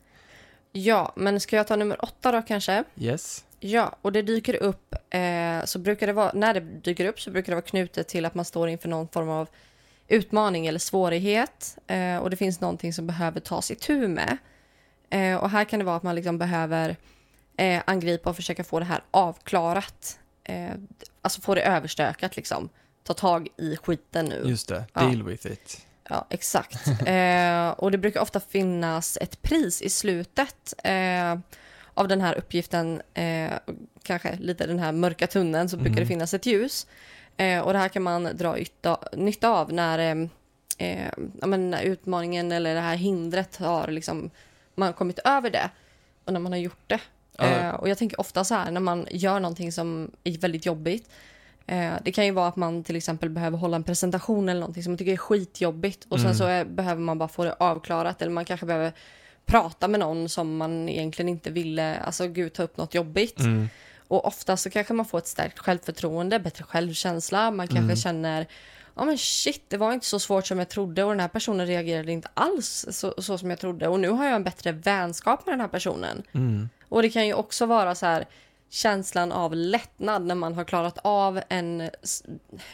[0.72, 2.84] Ja, men ska jag ta nummer åtta då kanske?
[2.96, 3.46] Yes.
[3.60, 7.32] Ja, och det dyker upp, eh, så brukar det vara, när det dyker upp så
[7.32, 9.50] brukar det vara knutet till att man står inför någon form av
[10.08, 14.38] utmaning eller svårighet eh, och det finns någonting som behöver tas itu med.
[15.10, 16.96] Eh, och här kan det vara att man liksom behöver
[17.60, 20.20] eh, angripa och försöka få det här avklarat.
[20.44, 20.72] Eh,
[21.22, 22.70] alltså få det överstökat liksom.
[23.04, 24.44] Ta tag i skiten nu.
[24.46, 24.86] Just det.
[24.94, 25.02] Ja.
[25.02, 25.86] Deal with it.
[26.10, 26.88] Ja, exakt.
[27.06, 31.38] eh, och det brukar ofta finnas ett pris i slutet eh,
[31.94, 33.02] av den här uppgiften.
[33.14, 33.52] Eh,
[34.04, 36.00] kanske lite den här mörka tunneln så brukar Mm.
[36.04, 36.88] det finnas ett ljus.
[37.38, 40.00] Eh, och det här kan man dra ytta, nytta av när,
[40.78, 41.08] eh,
[41.42, 44.30] ja, men utmaningen eller det här hindret har liksom,
[44.76, 45.70] man har kommit över det.
[46.26, 47.00] Och när man har gjort det.
[47.42, 51.10] Eh, och jag tänker ofta så här när man gör någonting som är väldigt jobbigt.
[51.68, 54.84] Eh, det kan ju vara att man till exempel behöver hålla en presentation eller någonting
[54.84, 56.06] som man tycker är skitjobbigt.
[56.10, 56.38] Och sen Mm.
[56.38, 58.22] så är, behöver man bara få det avklarat.
[58.22, 58.94] Eller man kanske behöver
[59.46, 63.40] prata med någon som man egentligen inte ville, alltså gud ta upp något jobbigt.
[63.40, 63.70] Mm.
[64.08, 67.52] Och ofta så kanske man får ett stärkt självförtroende, bättre självkänsla.
[67.52, 67.96] Man kanske Mm.
[67.96, 68.48] känner,
[68.96, 71.68] ja men shit, det var inte så svårt som jag trodde och den här personen
[71.68, 73.88] reagerade inte alls så, så som jag trodde.
[73.88, 76.24] Och nu har jag en bättre vänskap med den här personen.
[76.32, 76.70] Mm.
[76.90, 78.26] Och det kan ju också vara så här
[78.70, 81.90] känslan av lättnad när man har klarat av en,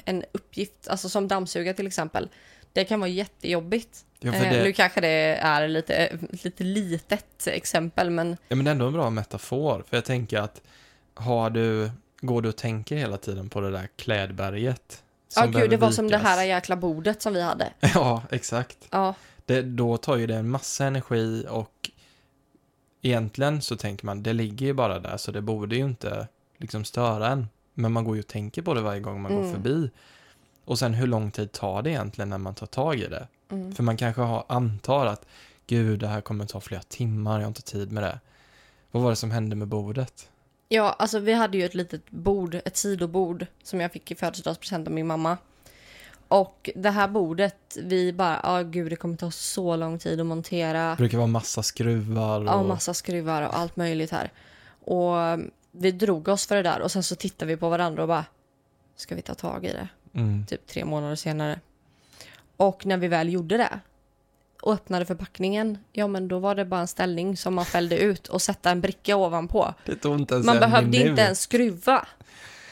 [0.06, 2.30] en uppgift, alltså som dammsuga till exempel.
[2.73, 4.06] Det kan vara jättejobbigt.
[4.19, 8.65] Ja, för Eh, det, nu kanske det är lite, lite litet exempel, men ja, men
[8.65, 9.84] det är ändå en bra metafor.
[9.89, 10.62] För jag tänker att
[11.13, 15.04] har du, går du och tänker hela tiden på det där klädberget?
[15.36, 16.30] ja som gud, det var som det vikas?
[16.32, 17.73] här jäkla bordet som vi hade.
[17.93, 18.78] Ja, exakt.
[18.89, 19.13] Ja,
[19.45, 21.89] Det, då tar ju det en massa energi och
[23.08, 26.84] egentligen så tänker man, det ligger ju bara där så det borde ju inte liksom
[26.86, 27.48] störa en.
[27.74, 29.52] Men man går ju och tänker på det varje gång man går Mm.
[29.54, 29.89] förbi.
[30.65, 33.28] Och sen hur lång tid tar det egentligen när man tar tag i det?
[33.52, 33.76] mm.
[33.76, 35.26] För man kanske har, antar att
[35.68, 38.20] gud, det här kommer ta flera timmar, jag har inte tid med det.
[38.91, 40.30] Vad var det som hände med bordet?
[40.70, 44.88] ja, alltså vi hade ju ett litet bord, ett sidobord som jag fick i födelsedagspresent
[44.88, 45.38] av min mamma.
[46.28, 50.26] Och det här bordet, vi bara, ja gud det kommer ta så lång tid att
[50.26, 50.90] montera.
[50.90, 52.48] Det brukar vara massa skruvar och...
[52.48, 54.32] Ja, massa skruvar och allt möjligt här.
[54.86, 58.02] Och um, vi drog oss för det där och sen så tittade vi på varandra
[58.02, 58.26] och bara,
[58.96, 59.88] ska vi ta tag i det?
[60.14, 60.46] Mm.
[60.46, 61.60] Typ tre månader senare.
[62.58, 63.80] Och när vi väl gjorde det
[64.62, 68.28] och öppnade förpackningen, ja men då var det bara en ställning som man fällde ut
[68.28, 69.74] och sätta en bricka ovanpå.
[69.86, 71.08] Det tog inte ens Man behövde minut.
[71.08, 72.08] inte ens skruva.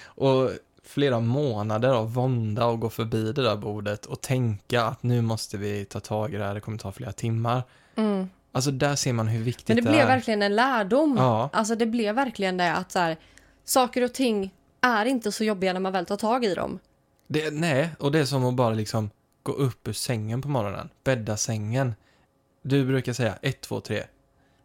[0.06, 0.52] Och
[0.84, 5.58] flera månader av vånda och gå förbi det där bordet och tänka att nu måste
[5.58, 7.64] vi ta tag i det här, det kommer ta flera timmar.
[7.96, 8.30] Mm.
[8.52, 10.08] Alltså där ser man hur viktigt Men det det blev är.
[10.08, 11.16] verkligen en lärdom.
[11.18, 11.50] Ja.
[11.54, 13.18] Alltså det blev verkligen det att så här,
[13.64, 16.80] saker och ting är inte så jobbiga när man väl tar tag i dem.
[17.28, 19.10] Det, nej, och det är som att bara liksom
[19.44, 21.96] gå upp ur sängen på morgonen, bädda sängen.
[22.62, 24.04] Du brukar säga ett, två, tre.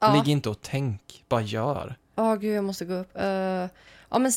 [0.01, 0.15] Ja.
[0.15, 1.97] Ligg inte och tänk, bara gör.
[2.15, 3.17] Ja, gud, jag måste gå upp.
[3.17, 3.23] Uh,
[4.11, 4.33] ja, men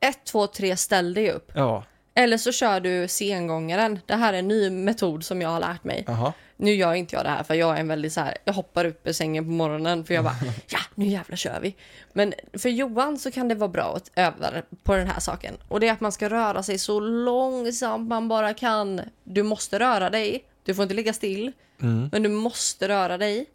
[0.00, 1.52] ett, två, tre, ställ dig upp.
[1.54, 3.98] Ja, Eller så kör du sengångaren.
[4.06, 6.04] Det här är en ny metod som jag har lärt mig.
[6.06, 6.32] jaha.
[6.56, 8.84] Nu gör inte jag det här för jag är en väldigt så här, jag hoppar
[8.84, 10.36] upp ur sängen på morgonen för jag bara,
[10.68, 11.74] ja, nu jävlar kör vi.
[12.12, 14.50] Men för Johan så kan det vara bra att öva
[14.82, 15.54] på den här saken.
[15.68, 19.00] Och det är att man ska röra sig så långsamt man bara kan.
[19.24, 20.44] Du måste röra dig.
[20.64, 21.52] Du får inte ligga still.
[21.82, 22.08] Mm.
[22.12, 23.46] Men du måste röra dig.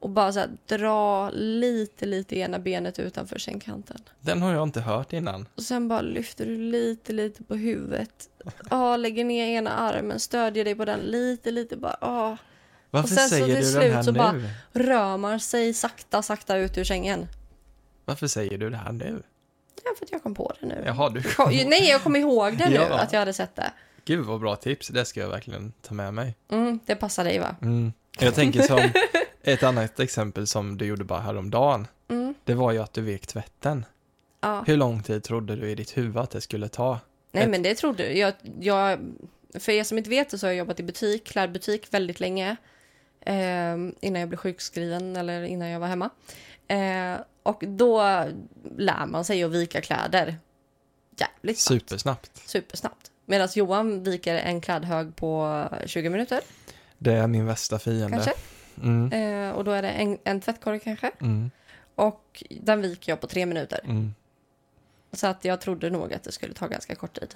[0.00, 3.96] Och bara så här, dra lite, lite ena benet utanför sängkanten.
[4.20, 5.48] Den har jag inte hört innan.
[5.54, 8.28] Och sen bara lyfter du lite, lite på huvudet.
[8.70, 11.96] Ja, lägger ner ena armen, stödjer dig på den lite, lite bara.
[12.00, 12.36] Ja.
[12.90, 14.18] Varför sen så säger till du slut den här så nu?
[14.18, 14.40] bara-
[14.72, 17.26] Rör man sig sakta, sakta ut ur sängen.
[18.04, 19.22] Varför säger du det här nu?
[19.84, 20.82] Ja, för att jag kom på det nu.
[20.86, 21.22] Jaha, du...
[21.22, 22.98] Kom, nej, jag kom ihåg det nu, Ja.
[22.98, 23.72] att jag hade sett det.
[24.04, 26.34] Gud vad bra tips, det ska jag verkligen ta med mig.
[26.50, 27.56] Mm, det passar dig va?
[27.62, 27.92] Mm.
[28.20, 28.78] Jag tänker som
[29.42, 31.86] ett annat exempel som du gjorde bara häromdagen.
[32.08, 33.84] Mm, Det var ju att du vek tvätten.
[34.40, 34.64] ja.
[34.66, 37.00] Hur lång tid trodde du i ditt huvud att det skulle ta?
[37.32, 38.32] Nej, Ett- men det trodde jag.
[38.60, 38.98] jag.
[39.54, 42.56] För er som inte vet det så har jag jobbat i butik, klädbutik väldigt länge.
[43.20, 43.34] Eh,
[44.00, 46.10] innan jag blev sjukskriven eller innan jag var hemma.
[46.68, 48.24] Eh, och då
[48.76, 50.36] lär man sig att vika kläder
[51.16, 51.82] jävligt snabbt.
[51.82, 52.36] Supersnabbt.
[52.48, 53.10] Supersnabbt.
[53.26, 56.40] Medan Johan viker en klädhög på 20 minuter
[56.98, 58.10] Det är min värsta fiende.
[58.10, 58.32] kanske.
[58.82, 59.12] Mm.
[59.12, 61.10] Eh, och då är det en, en tvättkorg kanske.
[61.20, 61.50] Mm.
[61.94, 63.80] Och den viker jag på tre minuter.
[63.84, 64.14] Mm.
[65.12, 67.34] Så att jag trodde nog att det skulle ta ganska kort tid.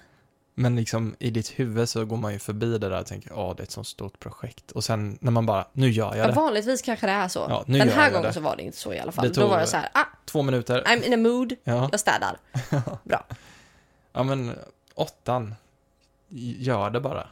[0.55, 3.55] Men liksom i ditt huvud så går man ju förbi det där och tänker, ja
[3.57, 4.71] det är ett sånt stort projekt.
[4.71, 6.33] Och sen när man bara, nu gör jag Ja, det.
[6.33, 7.47] vanligtvis kanske det är så.
[7.49, 8.33] Ja, nu Den här gången det.
[8.33, 9.29] så var det inte så i alla fall.
[9.29, 10.83] Det Då var jag så här, ah, Två minuter.
[10.83, 11.89] I'm in a mood, Ja.
[11.91, 12.37] jag städar.
[13.05, 13.27] Bra.
[14.13, 14.53] ja, men
[14.95, 15.55] åttan.
[16.59, 17.29] Gör det bara.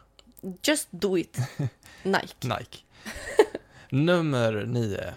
[0.62, 1.38] Just do it.
[2.02, 2.34] Nike.
[2.48, 2.78] Nike.
[3.90, 5.14] Nummer nio.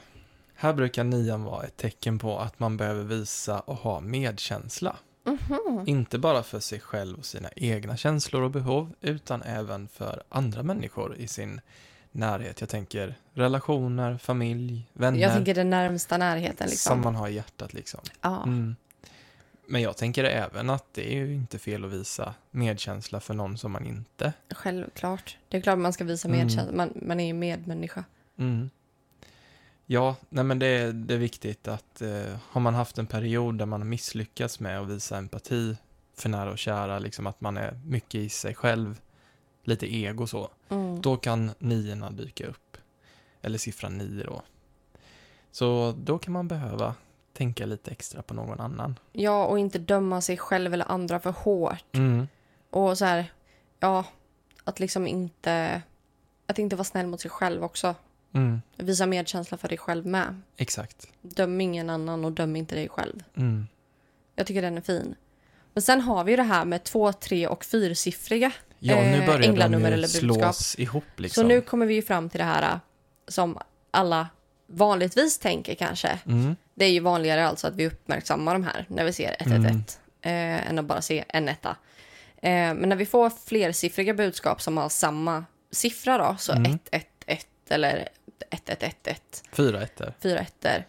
[0.56, 4.96] Här brukar nian vara ett tecken på att man behöver visa och ha medkänsla.
[5.26, 5.84] Mhm.
[5.88, 10.64] Inte bara för sig själv och sina egna känslor och behov, utan även för andra
[10.64, 11.62] människor i sin
[12.12, 12.62] närhet.
[12.62, 15.20] Jag tänker relationer, familj, vänner.
[15.20, 16.90] Jag tänker den närmsta närheten liksom.
[16.92, 18.00] Som man har i hjärtat liksom.
[18.22, 18.44] Ja.
[18.44, 18.76] Mm.
[19.68, 23.58] Men jag tänker även att det är ju inte fel att visa medkänsla för någon
[23.58, 24.34] som man inte.
[24.52, 25.38] Självklart.
[25.50, 26.40] Det är klart man ska visa Mm.
[26.40, 26.74] medkänsla.
[26.76, 28.04] Man, man är ju medmänniska.
[28.38, 28.70] Mm.
[29.86, 33.58] Ja, nej men det, är- det är viktigt att eh, har man haft en period
[33.58, 35.78] där man har misslyckats med att visa empati
[36.16, 39.02] för nära och kära, liksom att man är mycket i sig själv,
[39.64, 41.02] lite ego så, Mm.
[41.02, 42.78] då kan niorna dyka upp.
[43.42, 44.42] Eller siffran nio då.
[45.52, 46.96] Så då kan man behöva
[47.34, 49.00] tänka lite extra på någon annan.
[49.12, 51.96] Ja, och inte döma sig själv eller andra för hårt.
[51.96, 52.28] Mm.
[52.70, 53.32] Och så här,
[53.80, 54.06] ja,
[54.64, 55.82] att liksom inte...
[56.48, 57.96] Att inte vara snäll mot sig själv också.
[58.34, 58.62] Mm.
[58.78, 60.42] Visa medkänsla för dig själv med.
[60.58, 61.08] Exakt.
[61.22, 63.24] Döm ingen annan och döm inte dig själv.
[63.38, 63.68] Mm.
[64.36, 65.16] Jag tycker den är fin.
[65.74, 68.52] Men sen har vi ju det här med två, tre och fyrsiffriga.
[68.80, 70.56] Ja, nu Eh, börjar de änglanummer ju eller budskap.
[70.56, 71.42] slås ihop liksom.
[71.42, 72.78] Så nu kommer vi ju fram till det här äh,
[73.28, 73.58] som
[73.92, 74.28] alla
[74.68, 76.20] vanligtvis tänker kanske.
[76.26, 76.56] Mm.
[76.76, 79.84] Det är ju vanligare alltså att vi uppmärksammar de här när vi ser 111
[80.22, 81.70] eh, än att bara se en etta.
[82.38, 86.80] Eh, men när vi får flersiffriga budskap som har samma siffra då, så Mm.
[88.50, 89.16] 111 eller 1111,
[89.52, 90.14] Fyra ettor.
[90.22, 90.84] fyra ettor,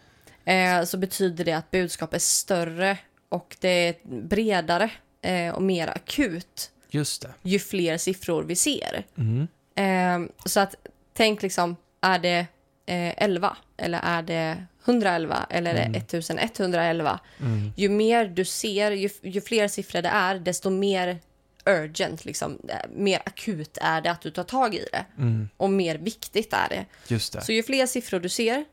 [0.45, 2.97] eh, så betyder det att budskap är större
[3.29, 4.89] och det är bredare
[5.21, 7.33] eh, och mer akut Just det.
[7.43, 9.05] ju fler siffror vi ser.
[9.17, 9.47] Mm.
[9.75, 10.75] Eh, så att
[11.13, 12.39] tänk liksom, är det
[12.85, 17.19] eh, 11 eller är det 111 eller är det 1111?
[17.39, 17.73] Mm.
[17.75, 21.19] Ju mer du ser, ju, ju fler siffror det är, desto mer
[21.65, 25.05] urgent, liksom, eh, mer akut är det att du tar tag i det.
[25.17, 25.49] Mm.
[25.57, 26.85] Och mer viktigt är det.
[27.07, 27.41] Just det.
[27.41, 28.65] Så ju fler siffror du ser,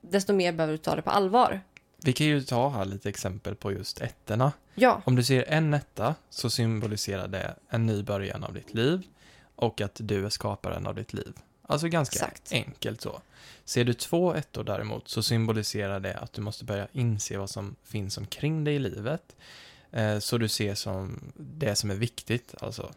[0.00, 1.60] desto mer behöver du ta det på allvar.
[2.04, 4.52] Vi kan ju ta här lite exempel på just ettorna.
[4.74, 9.02] Ja, Om du ser en etta så symboliserar det en ny början av ditt liv
[9.56, 11.32] och att du är skaparen av ditt liv.
[11.62, 12.52] Alltså ganska Exakt.
[12.52, 13.20] enkelt så.
[13.64, 17.76] Ser du två ettor däremot så symboliserar det att du måste börja inse vad som
[17.84, 19.36] finns omkring dig i livet.
[19.92, 22.92] Eh, så du ser som det som är viktigt alltså.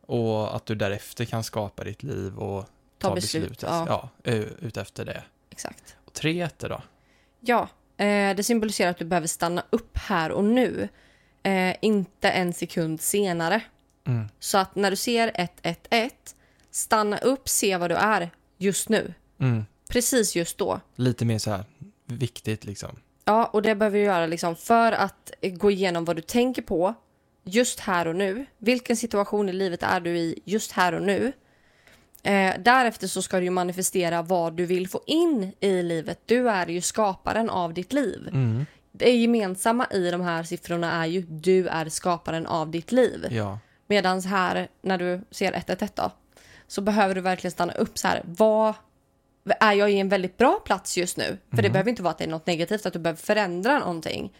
[0.00, 2.64] Och att du därefter kan skapa ditt liv och
[2.98, 3.84] Ta ta, beslut, beslutet ja.
[3.88, 5.22] ja, ö- utefter det.
[5.50, 5.96] exakt.
[6.04, 6.82] Och tre ettor då?
[7.40, 10.88] Ja, eh, det symboliserar att du behöver stanna upp här och nu.
[11.42, 13.60] Eh, inte en sekund senare.
[14.06, 14.28] Mm.
[14.38, 16.10] Så att när du ser 111,
[16.70, 19.14] stanna upp, se vad du är just nu.
[19.38, 19.64] Mm.
[19.88, 20.80] Precis just då.
[20.94, 21.64] Lite mer så här
[22.06, 22.96] viktigt liksom.
[23.28, 26.94] Ja, och det behöver du göra liksom för att gå igenom vad du tänker på
[27.44, 28.46] just här och nu.
[28.58, 31.32] Vilken situation i livet är du i just här och nu?
[32.22, 36.20] Eh, därefter så ska du manifestera vad du vill få in i livet.
[36.26, 38.28] Du är ju skaparen av ditt liv.
[38.28, 38.66] Mm.
[38.92, 43.26] Det gemensamma i de här siffrorna är ju du är skaparen av ditt liv.
[43.30, 43.58] Ja.
[43.86, 46.10] Medan här, när du ser 111 då,
[46.66, 48.22] så behöver du verkligen stanna upp så här.
[48.24, 48.74] Vad
[49.60, 51.38] är jag i en väldigt bra plats just nu?
[51.50, 54.32] För det behöver inte vara att det är något negativt, att du behöver förändra någonting.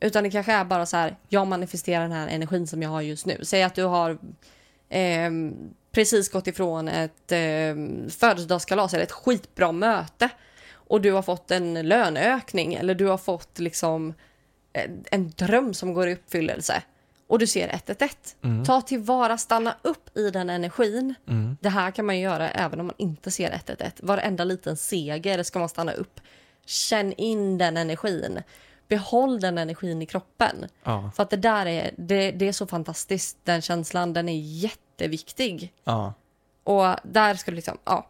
[0.00, 3.00] Utan det kanske är bara så här, jag manifesterar den här energin som jag har
[3.00, 3.38] just nu.
[3.42, 4.18] Säg att du har
[4.88, 5.54] ehm,
[5.92, 10.28] precis gått ifrån ett ehm, födelsedagskalas eller ett skitbra möte
[10.72, 14.14] och du har fått en löneökning eller du har fått liksom
[14.72, 16.82] en, en dröm som går i uppfyllelse
[17.30, 18.14] och du ser 111.
[18.42, 18.64] Mm.
[18.64, 21.14] Ta tillvara, stanna upp i den energin.
[21.28, 21.56] Mm.
[21.60, 23.92] Det här kan man göra även om man inte ser 111.
[24.00, 26.20] Varenda liten seger ska man stanna upp.
[26.66, 28.42] Känn in den energin.
[28.88, 30.66] Behåll den energin i kroppen.
[30.84, 31.10] Ja.
[31.16, 33.38] För att det där är, det, det är så fantastiskt.
[33.44, 35.72] Den känslan, den är jätteviktig.
[35.84, 36.14] Ja.
[36.64, 38.06] Och där ska du liksom, ja,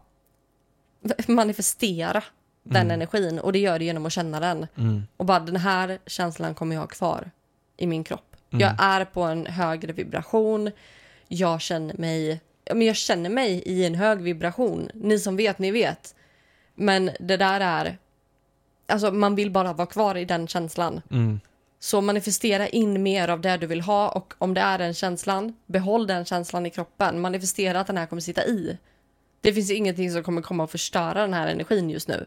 [1.27, 2.23] manifestera
[2.63, 3.39] den energin.
[3.39, 4.67] Och det gör du genom att känna den.
[4.77, 5.03] Mm.
[5.17, 7.31] Och bara den här känslan kommer jag ha kvar
[7.77, 8.30] i min kropp.
[8.51, 8.61] Mm.
[8.61, 10.71] Jag är på en högre vibration.
[11.27, 12.41] Jag känner mig,
[12.73, 14.89] men jag känner mig i en hög vibration.
[14.93, 16.15] Ni som vet, ni vet.
[16.75, 17.97] Men det där är,
[18.87, 21.01] alltså man vill bara vara kvar i den känslan.
[21.11, 21.39] Mm.
[21.79, 25.55] Så manifestera in mer av det du vill ha och om det är den känslan,
[25.65, 27.21] behåll den känslan i kroppen.
[27.21, 28.77] Manifestera att den här kommer sitta i.
[29.41, 32.25] Det finns ingenting som kommer komma och förstöra den här energin just nu.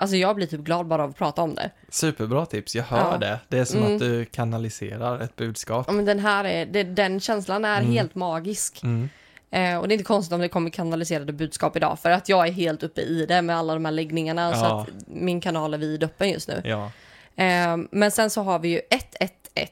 [0.00, 1.70] Alltså jag blir typ glad bara av att prata om det.
[1.88, 3.18] Superbra tips, jag hör Ja.
[3.18, 3.38] det.
[3.48, 3.92] Det är som Mm.
[3.94, 5.84] att du kanaliserar ett budskap.
[5.88, 7.92] Ja, men den här är, det, den känslan är Mm.
[7.92, 8.82] helt magisk.
[8.82, 9.08] Mm.
[9.50, 12.48] Eh, och det är inte konstigt om det kommer kanaliserade budskap idag, för att jag
[12.48, 14.80] är helt uppe i det med alla de här läggningarna, så Ja.
[14.82, 16.62] att min kanal är vidöppen just nu.
[16.64, 16.90] Ja,
[17.36, 19.68] Eh, men sen så har vi ju 111.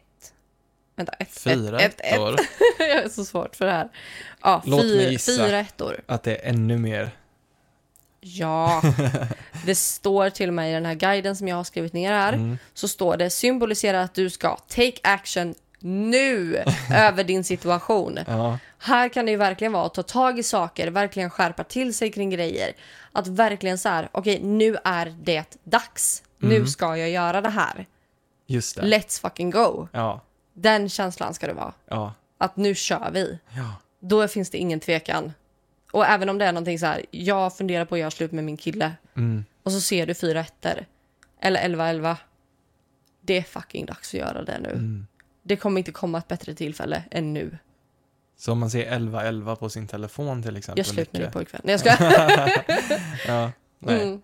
[0.96, 2.36] Vänta, 1, fyra 1, 1, ettor.
[2.78, 3.88] Jag är så svårt för det här.
[4.42, 5.32] Ja, Låt mig fyra, gissa.
[5.46, 6.00] fyra ettor.
[6.06, 7.10] Att det är ännu mer.
[8.34, 8.82] Ja,
[9.66, 12.32] det står till och med i den här guiden som jag har skrivit ner här.
[12.32, 12.58] Mm.
[12.74, 16.56] Så står det symboliserar att du ska take action nu
[16.94, 18.18] över din situation.
[18.26, 21.94] Ja, Här kan det ju verkligen vara att ta tag i saker, verkligen skärpa till
[21.94, 22.72] sig kring grejer.
[23.12, 26.22] Att verkligen så här, okej nu är det dags.
[26.38, 26.66] Nu Mm.
[26.68, 27.86] ska jag göra det här.
[28.46, 28.82] just det.
[28.82, 29.88] Let's fucking go.
[29.92, 30.20] Ja,
[30.54, 31.72] Den känslan ska det vara.
[31.88, 33.38] ja, Att nu kör vi.
[33.56, 33.74] ja.
[34.00, 35.32] Då finns det ingen tvekan.
[35.92, 38.44] Och även om det är någonting så här, jag funderar på att göra slut med
[38.44, 38.92] min kille.
[39.16, 39.44] Mm.
[39.62, 40.86] Och så ser du fyra ettor.
[41.40, 42.16] Eller 11 11.
[43.20, 44.70] Det är fucking dags att göra det nu.
[44.70, 45.06] Mm.
[45.42, 47.58] Det kommer inte komma ett bättre tillfälle än nu.
[48.36, 50.78] Så om man ser 1111 på sin telefon till exempel.
[50.78, 51.60] Jag slut med din pojkvän.
[51.64, 52.64] Nej jag skojar.
[53.26, 54.02] ja, nej.
[54.02, 54.22] Mm.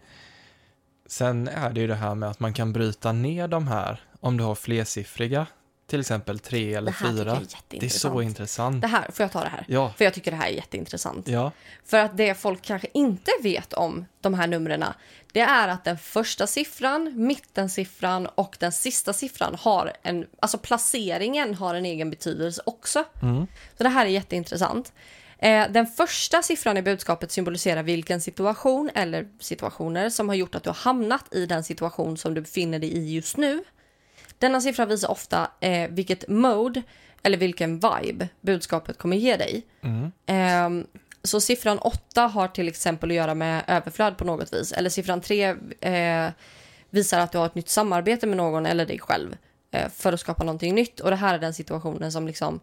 [1.06, 4.36] Sen är det ju det här med att man kan bryta ner de här om
[4.36, 5.46] du har flersiffriga,
[5.94, 7.32] till exempel tre Det eller jag fyra.
[7.32, 8.80] är Det är så intressant.
[8.80, 9.64] Det här, får jag ta det här?
[9.68, 11.28] Ja, För jag tycker det här är jätteintressant.
[11.28, 11.52] ja,
[11.84, 14.84] För att det folk kanske inte vet om de här numren,
[15.32, 21.54] det är att den första siffran, mittensiffran och den sista siffran har en, alltså placeringen
[21.54, 23.04] har en egen betydelse också.
[23.22, 23.46] mm.
[23.76, 24.92] Så det här är jätteintressant.
[25.38, 30.62] Eh, den första siffran i budskapet symboliserar vilken situation eller situationer som har gjort att
[30.62, 33.64] du har hamnat i den situation som du befinner dig i just nu.
[34.38, 36.82] Denna siffra visar ofta eh, vilket mode
[37.22, 39.66] eller vilken vibe budskapet kommer ge dig.
[39.82, 40.12] Mm.
[40.26, 40.86] Ehm,
[41.22, 44.72] så siffran 8 har till exempel att göra med överflöd på något vis.
[44.72, 46.30] Eller siffran 3 eh,
[46.90, 49.36] visar att du har ett nytt samarbete med någon eller dig själv
[49.70, 51.00] eh, för att skapa någonting nytt.
[51.00, 52.60] Och det här är den situationen som liksom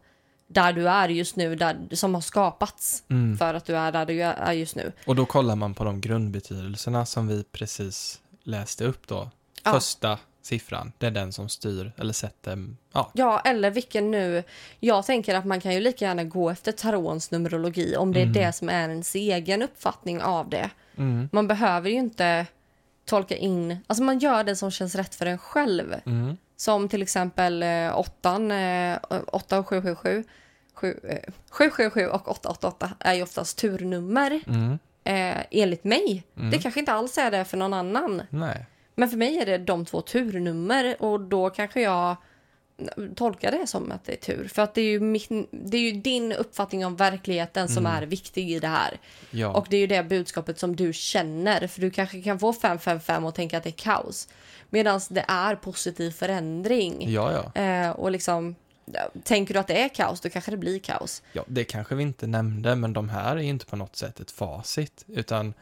[0.47, 3.37] där du är just nu, där, som har skapats Mm.
[3.37, 4.91] för att du är där du är just nu.
[5.05, 9.29] Och då kollar man på de grundbetydelserna som vi precis läste upp då.
[9.63, 9.73] Ja.
[9.73, 10.19] Första
[10.51, 14.43] siffran, det är den som styr eller sätter, ja, Ja, eller vilken nu...
[14.79, 18.23] Jag tänker att man kan ju lika gärna gå efter tarons numerologi om det är
[18.23, 18.33] Mm.
[18.33, 20.69] det som är ens egen uppfattning av det.
[20.97, 22.45] mm, Man behöver ju inte
[23.05, 23.77] tolka in...
[23.87, 25.95] Alltså man gör det som känns rätt för en själv.
[26.05, 28.97] mm, Som till exempel eh, åttan, eh,
[29.27, 30.23] 8 och 777.
[30.73, 36.23] 7, eh, 777 och 888 är ju oftast turnummer mm, eh, enligt mig.
[36.37, 36.51] Mm.
[36.51, 38.21] Det kanske inte alls är det för någon annan.
[38.29, 38.65] nej,
[39.01, 42.15] Men för mig är det de två turnummer och då kanske jag
[43.15, 44.47] tolkar det som att det är tur.
[44.47, 48.03] För att det är ju, min, det är ju din uppfattning om verkligheten som Mm.
[48.03, 48.97] är viktig i det här.
[49.31, 51.67] ja, Och det är ju det budskapet som du känner.
[51.67, 54.27] För du kanske kan få 555 och tänka att det är kaos.
[54.69, 57.11] Medan det är positiv förändring.
[57.11, 58.55] ja, ja, Eh, och liksom,
[59.23, 61.21] tänker du att det är kaos, då kanske det blir kaos.
[61.33, 64.19] ja, det kanske vi inte nämnde, men de här är ju inte på något sätt
[64.19, 65.53] ett facit, utan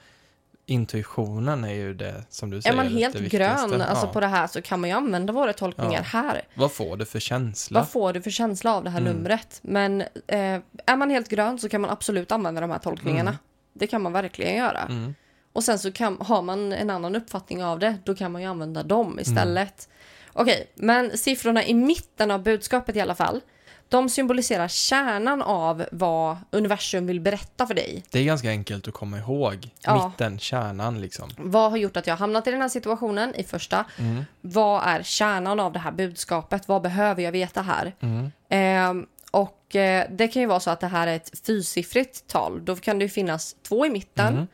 [0.70, 4.14] intuitionen är ju det som du säger är man helt grön alltså Ja.
[4.14, 6.20] på det här så kan man ju använda våra tolkningar Ja.
[6.20, 6.42] här.
[6.56, 7.80] Vad får du för känsla?
[7.80, 9.14] Vad får du för känsla av det här Mm.
[9.14, 9.60] numret?
[9.62, 13.30] Men eh, är man helt grön så kan man absolut använda de här tolkningarna.
[13.30, 13.42] Mm.
[13.74, 14.82] Det kan man verkligen göra.
[14.82, 15.16] Mm,
[15.54, 18.48] Och sen så kan, har man en annan uppfattning av det, då kan man ju
[18.48, 19.90] använda dem istället.
[19.90, 19.96] Mm.
[20.34, 23.42] Okej, men siffrorna i mitten av budskapet i alla fall,
[23.90, 28.04] de symboliserar kärnan av vad universum vill berätta för dig.
[28.12, 29.70] det är ganska enkelt att komma ihåg.
[29.82, 30.08] Ja.
[30.10, 31.30] Mitten, kärnan liksom.
[31.38, 33.86] Vad har gjort att jag har hamnat i den här situationen i första?
[33.98, 36.68] Mm, Vad är kärnan av det här budskapet?
[36.68, 37.94] Vad behöver jag veta här?
[38.00, 42.28] mm, Ehm, och eh, det kan ju vara så att det här är ett fyrsiffrigt
[42.28, 42.66] tal.
[42.66, 44.34] Då kan det ju finnas två i mitten.
[44.34, 44.48] mm,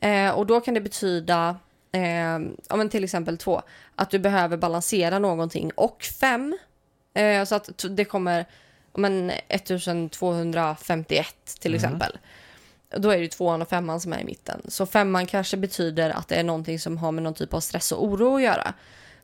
[0.00, 1.56] Eh, och då kan det betyda,
[1.92, 2.02] eh,
[2.68, 3.62] ja, men till exempel två,
[3.94, 5.70] att du behöver balansera någonting.
[5.74, 6.58] Och fem,
[7.14, 8.46] eh, så att det kommer
[8.98, 11.26] men 1251
[11.60, 11.76] till Mm.
[11.84, 12.18] exempel.
[12.96, 14.60] Då är det tvåan och femman som är i mitten.
[14.68, 17.92] Så femman kanske betyder att det är någonting som har med någon typ av stress
[17.92, 18.74] och oro att göra.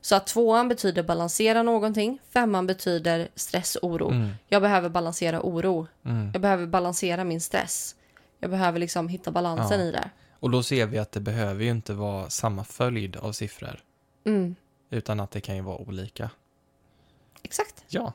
[0.01, 4.09] Så att tvåan betyder balansera någonting, femman betyder stress och oro.
[4.11, 5.87] mm, Jag behöver balansera oro.
[6.05, 6.29] mm.
[6.33, 7.95] Jag behöver balansera min stress.
[8.39, 9.85] Jag behöver liksom hitta balansen Ja.
[9.85, 10.09] i det.
[10.39, 13.79] Och då ser vi att det behöver ju inte vara samma följd av siffror,
[14.25, 14.55] Mm,
[14.89, 16.29] utan att det kan ju vara olika.
[17.43, 17.83] exakt.
[17.87, 18.13] Ja.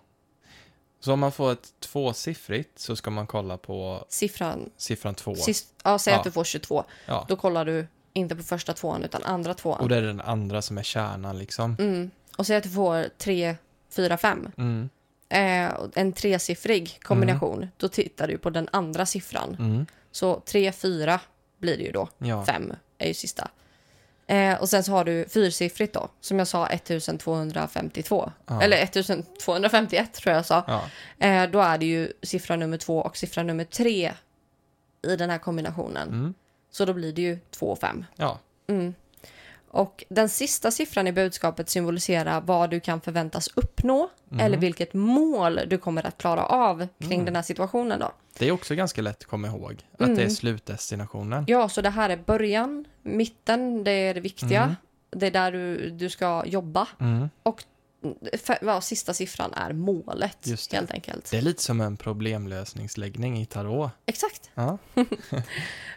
[1.00, 4.70] Så om man får ett tvåsiffrigt så ska man kolla på Siffran.
[4.76, 5.34] siffran två.
[5.34, 6.18] Sist, ja, säg Ja.
[6.18, 6.84] att du får 22.
[7.06, 7.24] Ja.
[7.28, 9.80] Då kollar du inte på första tvåan utan andra tvåan.
[9.80, 11.76] Och det är den andra som är kärnan liksom.
[11.78, 12.10] Mm.
[12.38, 13.56] Och säg att du får 3,
[13.90, 14.48] 4, 5.
[14.56, 14.88] Mm.
[15.28, 17.68] Eh, en tresiffrig kombination.
[17.76, 19.56] Då tittar du på den andra siffran.
[19.58, 19.86] Mm.
[20.10, 21.20] Så 3, 4
[21.58, 22.08] blir det ju då.
[22.18, 22.44] Ja.
[22.44, 23.48] 5 är ju sista.
[24.30, 28.32] Eh, och sen så har du fyrsiffrigt då, som jag sa 1252.
[28.46, 28.62] Ja.
[28.62, 30.64] Eller 1251 tror jag jag sa.
[30.66, 30.84] Ja.
[31.26, 34.12] Eh, då är det ju siffra nummer två och siffra nummer tre
[35.06, 36.08] i den här kombinationen.
[36.08, 36.34] Mm.
[36.70, 38.04] Så då blir det ju 2 och 5.
[38.16, 38.38] ja.
[38.66, 38.94] Mm.
[39.70, 44.46] Och den sista siffran i budskapet symboliserar vad du kan förväntas uppnå Mm.
[44.46, 47.24] eller vilket mål du kommer att klara av kring Mm.
[47.24, 48.12] den här situationen då.
[48.38, 49.84] Det är också ganska lätt att komma ihåg.
[49.94, 50.16] Att Mm.
[50.16, 51.44] det är slutdestinationen.
[51.48, 54.62] Ja, så det här är början, mitten, det är det viktiga.
[54.62, 54.74] Mm.
[55.10, 56.88] Det är där du, du ska jobba.
[57.00, 57.28] Mm.
[58.60, 60.76] Ja, sista siffran är målet, Just det.
[60.76, 61.30] helt enkelt.
[61.30, 63.90] Det är lite som en problemlösningsläggning i tarot.
[64.06, 64.50] Exakt.
[64.54, 64.78] Ja.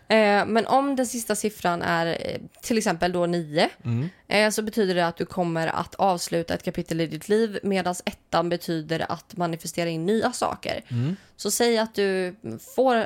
[0.08, 4.10] Eh, men om den sista siffran är eh, till exempel då 9 Mm.
[4.28, 7.96] eh, så betyder det att du kommer att avsluta ett kapitel i ditt liv medan
[8.06, 10.84] ettan betyder att manifestera in nya saker.
[10.88, 11.16] Mm.
[11.36, 12.36] Så säg att du
[12.76, 13.06] får eh,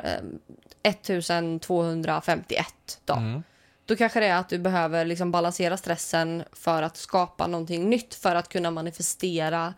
[0.82, 2.66] 1251
[3.04, 3.14] då.
[3.14, 3.42] Mm.
[3.86, 8.14] Då kanske det är att du behöver liksom balansera stressen för att skapa någonting nytt
[8.14, 9.74] för att kunna manifestera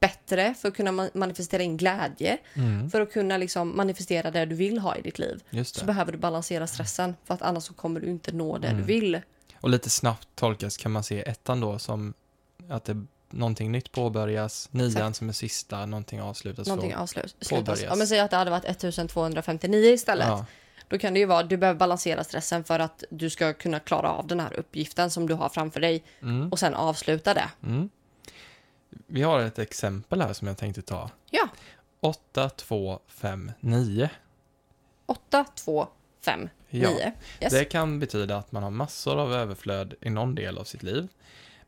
[0.00, 2.90] bättre, för att kunna ma- manifestera in glädje, Mm.
[2.90, 5.42] för att kunna liksom manifestera det du vill ha i ditt liv.
[5.64, 8.78] Så behöver du balansera stressen för att annars kommer du inte nå det Mm.
[8.80, 9.20] du vill.
[9.60, 12.14] Och lite snabbt tolkas kan man se ettan då som
[12.70, 15.16] att det någonting nytt påbörjas, nian Exakt.
[15.16, 16.66] som är sista, någonting avslutas.
[16.68, 17.48] Någonting avslutas.
[17.48, 17.82] påbörjas.
[17.82, 20.26] Ja, men säg att det hade varit 1259 istället.
[20.28, 20.46] Ja.
[20.88, 24.12] Då kan det ju vara du behöver balansera stressen för att du ska kunna klara
[24.12, 26.48] av den här uppgiften som du har framför dig Mm.
[26.52, 27.50] och sen avsluta det.
[27.62, 27.88] Mm.
[29.06, 31.10] Vi har ett exempel här som jag tänkte ta.
[31.30, 31.48] Ja.
[32.00, 34.10] 8, 2, 5, 9.
[35.06, 35.86] 8, 2,
[36.24, 36.90] 5, Ja.
[36.90, 37.12] 9.
[37.40, 37.52] Yes.
[37.52, 41.08] Det kan betyda att man har massor av överflöd i någon del av sitt liv.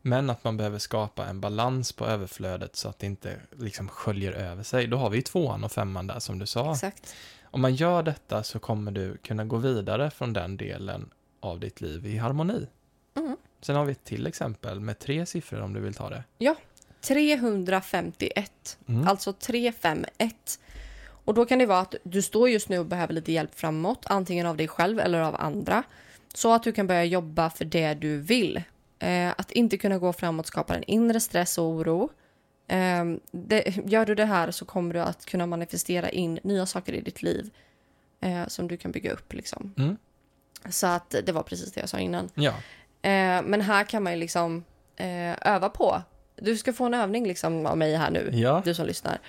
[0.01, 4.31] Men att man behöver skapa en balans på överflödet så att det inte liksom sköljer
[4.31, 4.87] över sig.
[4.87, 6.71] Då har vi ju tvåan och femman där som du sa.
[6.71, 7.15] Exakt.
[7.51, 11.81] Om man gör detta så kommer du kunna gå vidare från den delen av ditt
[11.81, 12.67] liv i harmoni.
[13.15, 13.37] Mm.
[13.61, 16.23] Sen har vi ett till exempel med tre siffror om du vill ta det.
[17.01, 18.77] 351.
[18.87, 19.07] Mm.
[19.07, 20.59] Alltså 351.
[21.25, 24.05] Och då kan det vara att du står just nu och behöver lite hjälp framåt,
[24.05, 25.83] antingen av dig själv eller av andra.
[26.33, 28.63] Så att du kan börja jobba för det du vill.
[28.99, 32.09] Eh, att inte kunna gå framåt skapar en inre stress och oro.
[32.71, 36.93] Eh, det, gör du det här så kommer du att kunna manifestera in nya saker
[36.93, 37.49] i ditt liv
[38.21, 39.33] eh, som du kan bygga upp.
[39.33, 39.73] Liksom.
[39.77, 39.97] Mm.
[40.69, 42.29] Så att det var precis det jag sa innan.
[42.33, 42.53] Ja,
[43.03, 44.63] Eh, men här kan man ju liksom
[44.95, 46.01] eh, öva på.
[46.35, 48.61] Du ska få en övning liksom av mig här nu, ja.
[48.65, 49.19] du som lyssnar.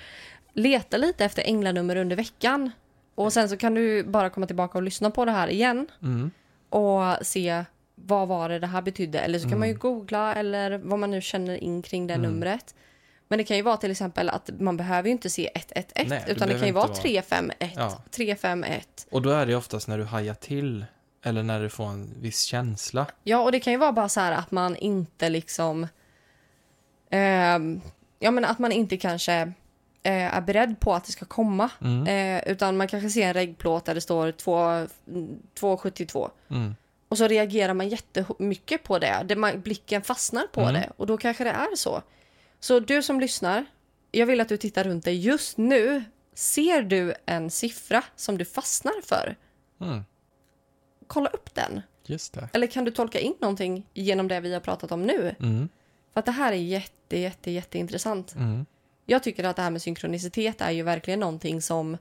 [0.53, 2.71] Leta lite efter änglanummer under veckan.
[3.15, 6.31] Och sen så kan du bara komma tillbaka och lyssna på det här igen Mm.
[6.69, 7.65] och se
[7.95, 9.19] vad var det det här betydde.
[9.21, 9.81] Eller så kan man ju Mm.
[9.81, 12.31] googla eller vad man nu känner in kring det Mm.
[12.33, 12.75] numret.
[13.33, 16.25] Men det kan ju vara till exempel att man behöver ju inte se 111 Nej,
[16.37, 18.03] utan det kan ju vara inte 351, Ja.
[18.11, 19.07] 351.
[19.11, 20.85] Och då är det oftast när du hajar till
[21.25, 23.07] eller när du får en viss känsla.
[23.23, 25.87] Ja, och det kan ju vara bara så här att man inte liksom...
[27.11, 27.81] ehm,
[28.19, 29.33] ja, men att man inte kanske
[30.03, 31.71] eh, är beredd på att det ska komma.
[31.81, 32.07] Mm.
[32.07, 34.87] Eh, utan man kanske ser en reggplåt där det står två-
[35.61, 36.31] 272.
[36.51, 36.75] Mm.
[37.09, 39.23] Och så reagerar man jättemycket på det.
[39.25, 40.75] det man, blicken fastnar på Mm.
[40.75, 40.91] det.
[40.97, 42.03] Och då kanske det är så.
[42.63, 43.65] Så du som lyssnar,
[44.11, 46.05] jag vill att du tittar runt dig just nu.
[46.35, 49.37] Ser du en siffra som du fastnar för?
[49.81, 50.05] Mm.
[51.07, 51.81] Kolla upp den.
[52.05, 52.49] Just det.
[52.53, 55.35] Eller kan du tolka in någonting genom det vi har pratat om nu?
[55.41, 55.69] Mm.
[56.13, 58.35] För att det här är jätte, jätte, jätteintressant.
[58.35, 58.67] Mm.
[59.07, 61.99] Jag tycker att det här med synkronicitet är ju verkligen någonting som,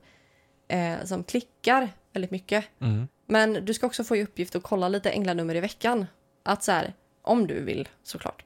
[0.68, 2.64] eh, som klickar väldigt mycket.
[2.78, 3.08] Mm.
[3.26, 6.06] Men du ska också få i uppgift att kolla lite änglanummer i veckan.
[6.42, 8.44] Att så här, om du vill såklart.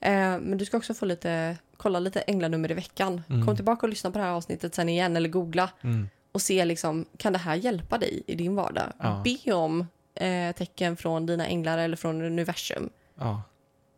[0.00, 3.22] Eh, men du ska också få lite, kolla lite änglanummer i veckan.
[3.28, 3.46] Mm.
[3.46, 6.08] Kom tillbaka och lyssna på det här avsnittet sen igen eller googla Mm.
[6.32, 8.92] och se liksom, kan det här hjälpa dig i din vardag?
[8.98, 9.22] Ja.
[9.24, 12.90] Be om eh, tecken från dina änglar eller från universum.
[13.18, 13.42] Ja.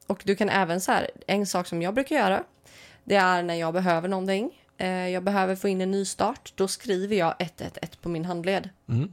[0.06, 2.44] Och du kan även så här, en sak som jag brukar göra,
[3.04, 4.50] det är när jag behöver någonting.
[4.76, 8.68] Eh, jag behöver få in en ny start, då skriver jag 111 på min handled.
[8.88, 9.12] Mm.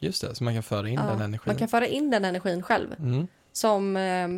[0.00, 1.40] Just det, så man kan föra in Ja, den energin.
[1.46, 2.94] man kan föra in den energin själv.
[2.98, 3.26] Mm.
[3.52, 4.28] Som eh,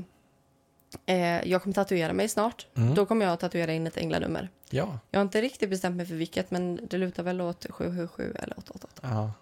[1.06, 2.66] eh, jag kommer tatuera mig snart.
[2.76, 2.94] Mm.
[2.94, 4.48] Då kommer jag att tatuera in ett änglanummer.
[4.70, 4.98] Ja.
[5.10, 8.58] Jag har inte riktigt bestämt mig för vilket, men det lutar väl åt 777 eller
[8.58, 9.00] 888.
[9.02, 9.32] ja.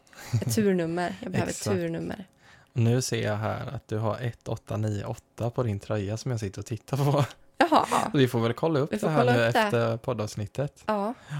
[0.42, 1.14] Ett turnummer.
[1.22, 2.24] Jag behöver ett turnummer.
[2.72, 6.66] Nu ser jag här att du har 1898 på din tröja som jag sitter och
[6.66, 7.24] tittar på.
[7.58, 7.86] Jaha.
[8.14, 10.82] Vi får väl kolla upp det här nu efter poddavsnittet.
[10.86, 11.14] Ja.
[11.28, 11.36] Ja,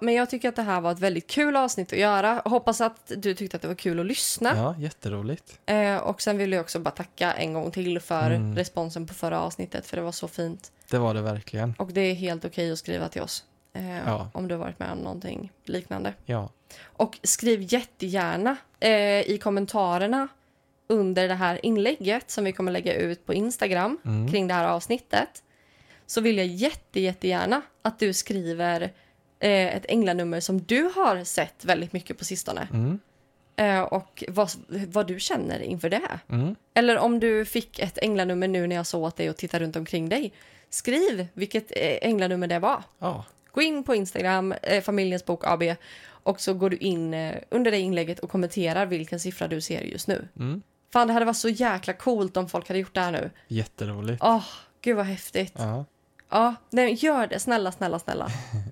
[0.00, 2.42] men jag tycker att det här var ett väldigt kul avsnitt att göra.
[2.44, 4.52] Hoppas att du tyckte att det var kul att lyssna.
[4.56, 5.58] Ja, jätteroligt.
[5.66, 8.56] Eh, och sen vill jag också bara tacka en gång till för Mm.
[8.56, 10.72] responsen på förra avsnittet, för det var så fint.
[10.90, 11.74] Det var det verkligen.
[11.78, 13.44] Och det är helt okej att skriva till oss.
[13.72, 14.30] Eh, Ja.
[14.34, 16.14] Om du har varit med om någonting liknande.
[16.24, 16.48] Ja.
[16.84, 20.28] Och skriv jättegärna eh, i kommentarerna
[20.86, 24.30] under det här inlägget som vi kommer lägga ut på Instagram Mm.
[24.30, 25.42] kring det här avsnittet
[26.06, 28.92] så vill jag jätte, jättegärna att du skriver
[29.40, 32.68] eh, ett änglanummer som du har sett väldigt mycket på sistone.
[32.72, 32.98] Mm.
[33.56, 36.18] Eh, och vad, vad du känner inför det.
[36.28, 36.54] Mm.
[36.74, 39.76] Eller om du fick ett änglanummer nu när jag såg åt dig och tittade runt
[39.76, 40.32] omkring dig.
[40.70, 42.82] Skriv vilket eh, änglanummer det var.
[42.98, 45.62] Ja, Gå in på Instagram, eh, Familjens bok AB,
[46.06, 49.80] och så går du in eh, under det inlägget och kommenterar vilken siffra du ser
[49.80, 50.28] just nu.
[50.38, 50.62] mm.
[50.92, 53.30] Fan, det hade varit så jäkla coolt om folk hade gjort det här nu.
[53.48, 54.22] jätteroligt.
[54.24, 54.44] Åh,
[54.80, 55.52] gud vad häftigt.
[55.56, 55.84] Ja.
[56.30, 57.38] Ja, nej, gör det.
[57.40, 58.28] Snälla, snälla, snälla.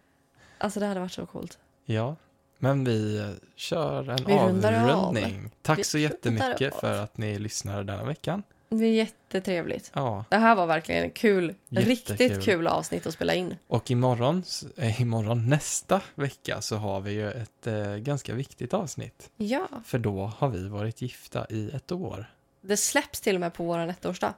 [0.58, 1.58] Alltså det hade varit så coolt.
[1.84, 2.16] ja,
[2.58, 4.90] men vi eh, kör en Vi rundar av.
[4.90, 5.50] avrundning.
[5.62, 6.78] Tack Vi så jättemycket av.
[6.80, 8.42] för att ni lyssnade denna veckan.
[8.68, 9.90] Det är jättetrevligt.
[9.94, 11.88] Ja, Det här var verkligen en kul, Jättekul.
[11.88, 13.56] riktigt kul avsnitt att spela in.
[13.66, 14.42] och imorgon,
[14.76, 19.30] eh, imorgon nästa vecka så har vi ju ett eh, ganska viktigt avsnitt.
[19.36, 22.26] Ja, För då har vi varit gifta i ett år.
[22.60, 24.34] det släpps till och med på vår ettårsdag.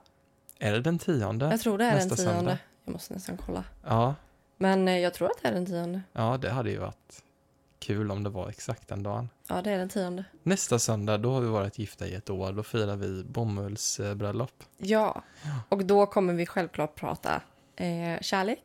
[0.58, 1.46] Är det den tionde?
[1.50, 2.34] Jag tror det är den Nästa tionde.
[2.34, 2.58] söndag.
[2.84, 3.64] Jag måste nästan kolla.
[3.86, 4.14] Ja,
[4.58, 6.02] Men eh, jag tror att det är den tionde.
[6.12, 7.22] ja, det hade ju varit
[7.78, 9.28] kul om det var exakt den dagen.
[9.48, 10.24] Ja, det är den tionde.
[10.42, 12.52] Nästa söndag, då har vi varit gifta i ett år.
[12.52, 14.64] Då firar vi bomullsbröllop.
[14.76, 15.22] Ja,
[15.68, 17.42] och då kommer vi självklart prata
[17.76, 18.62] eh, kärlek,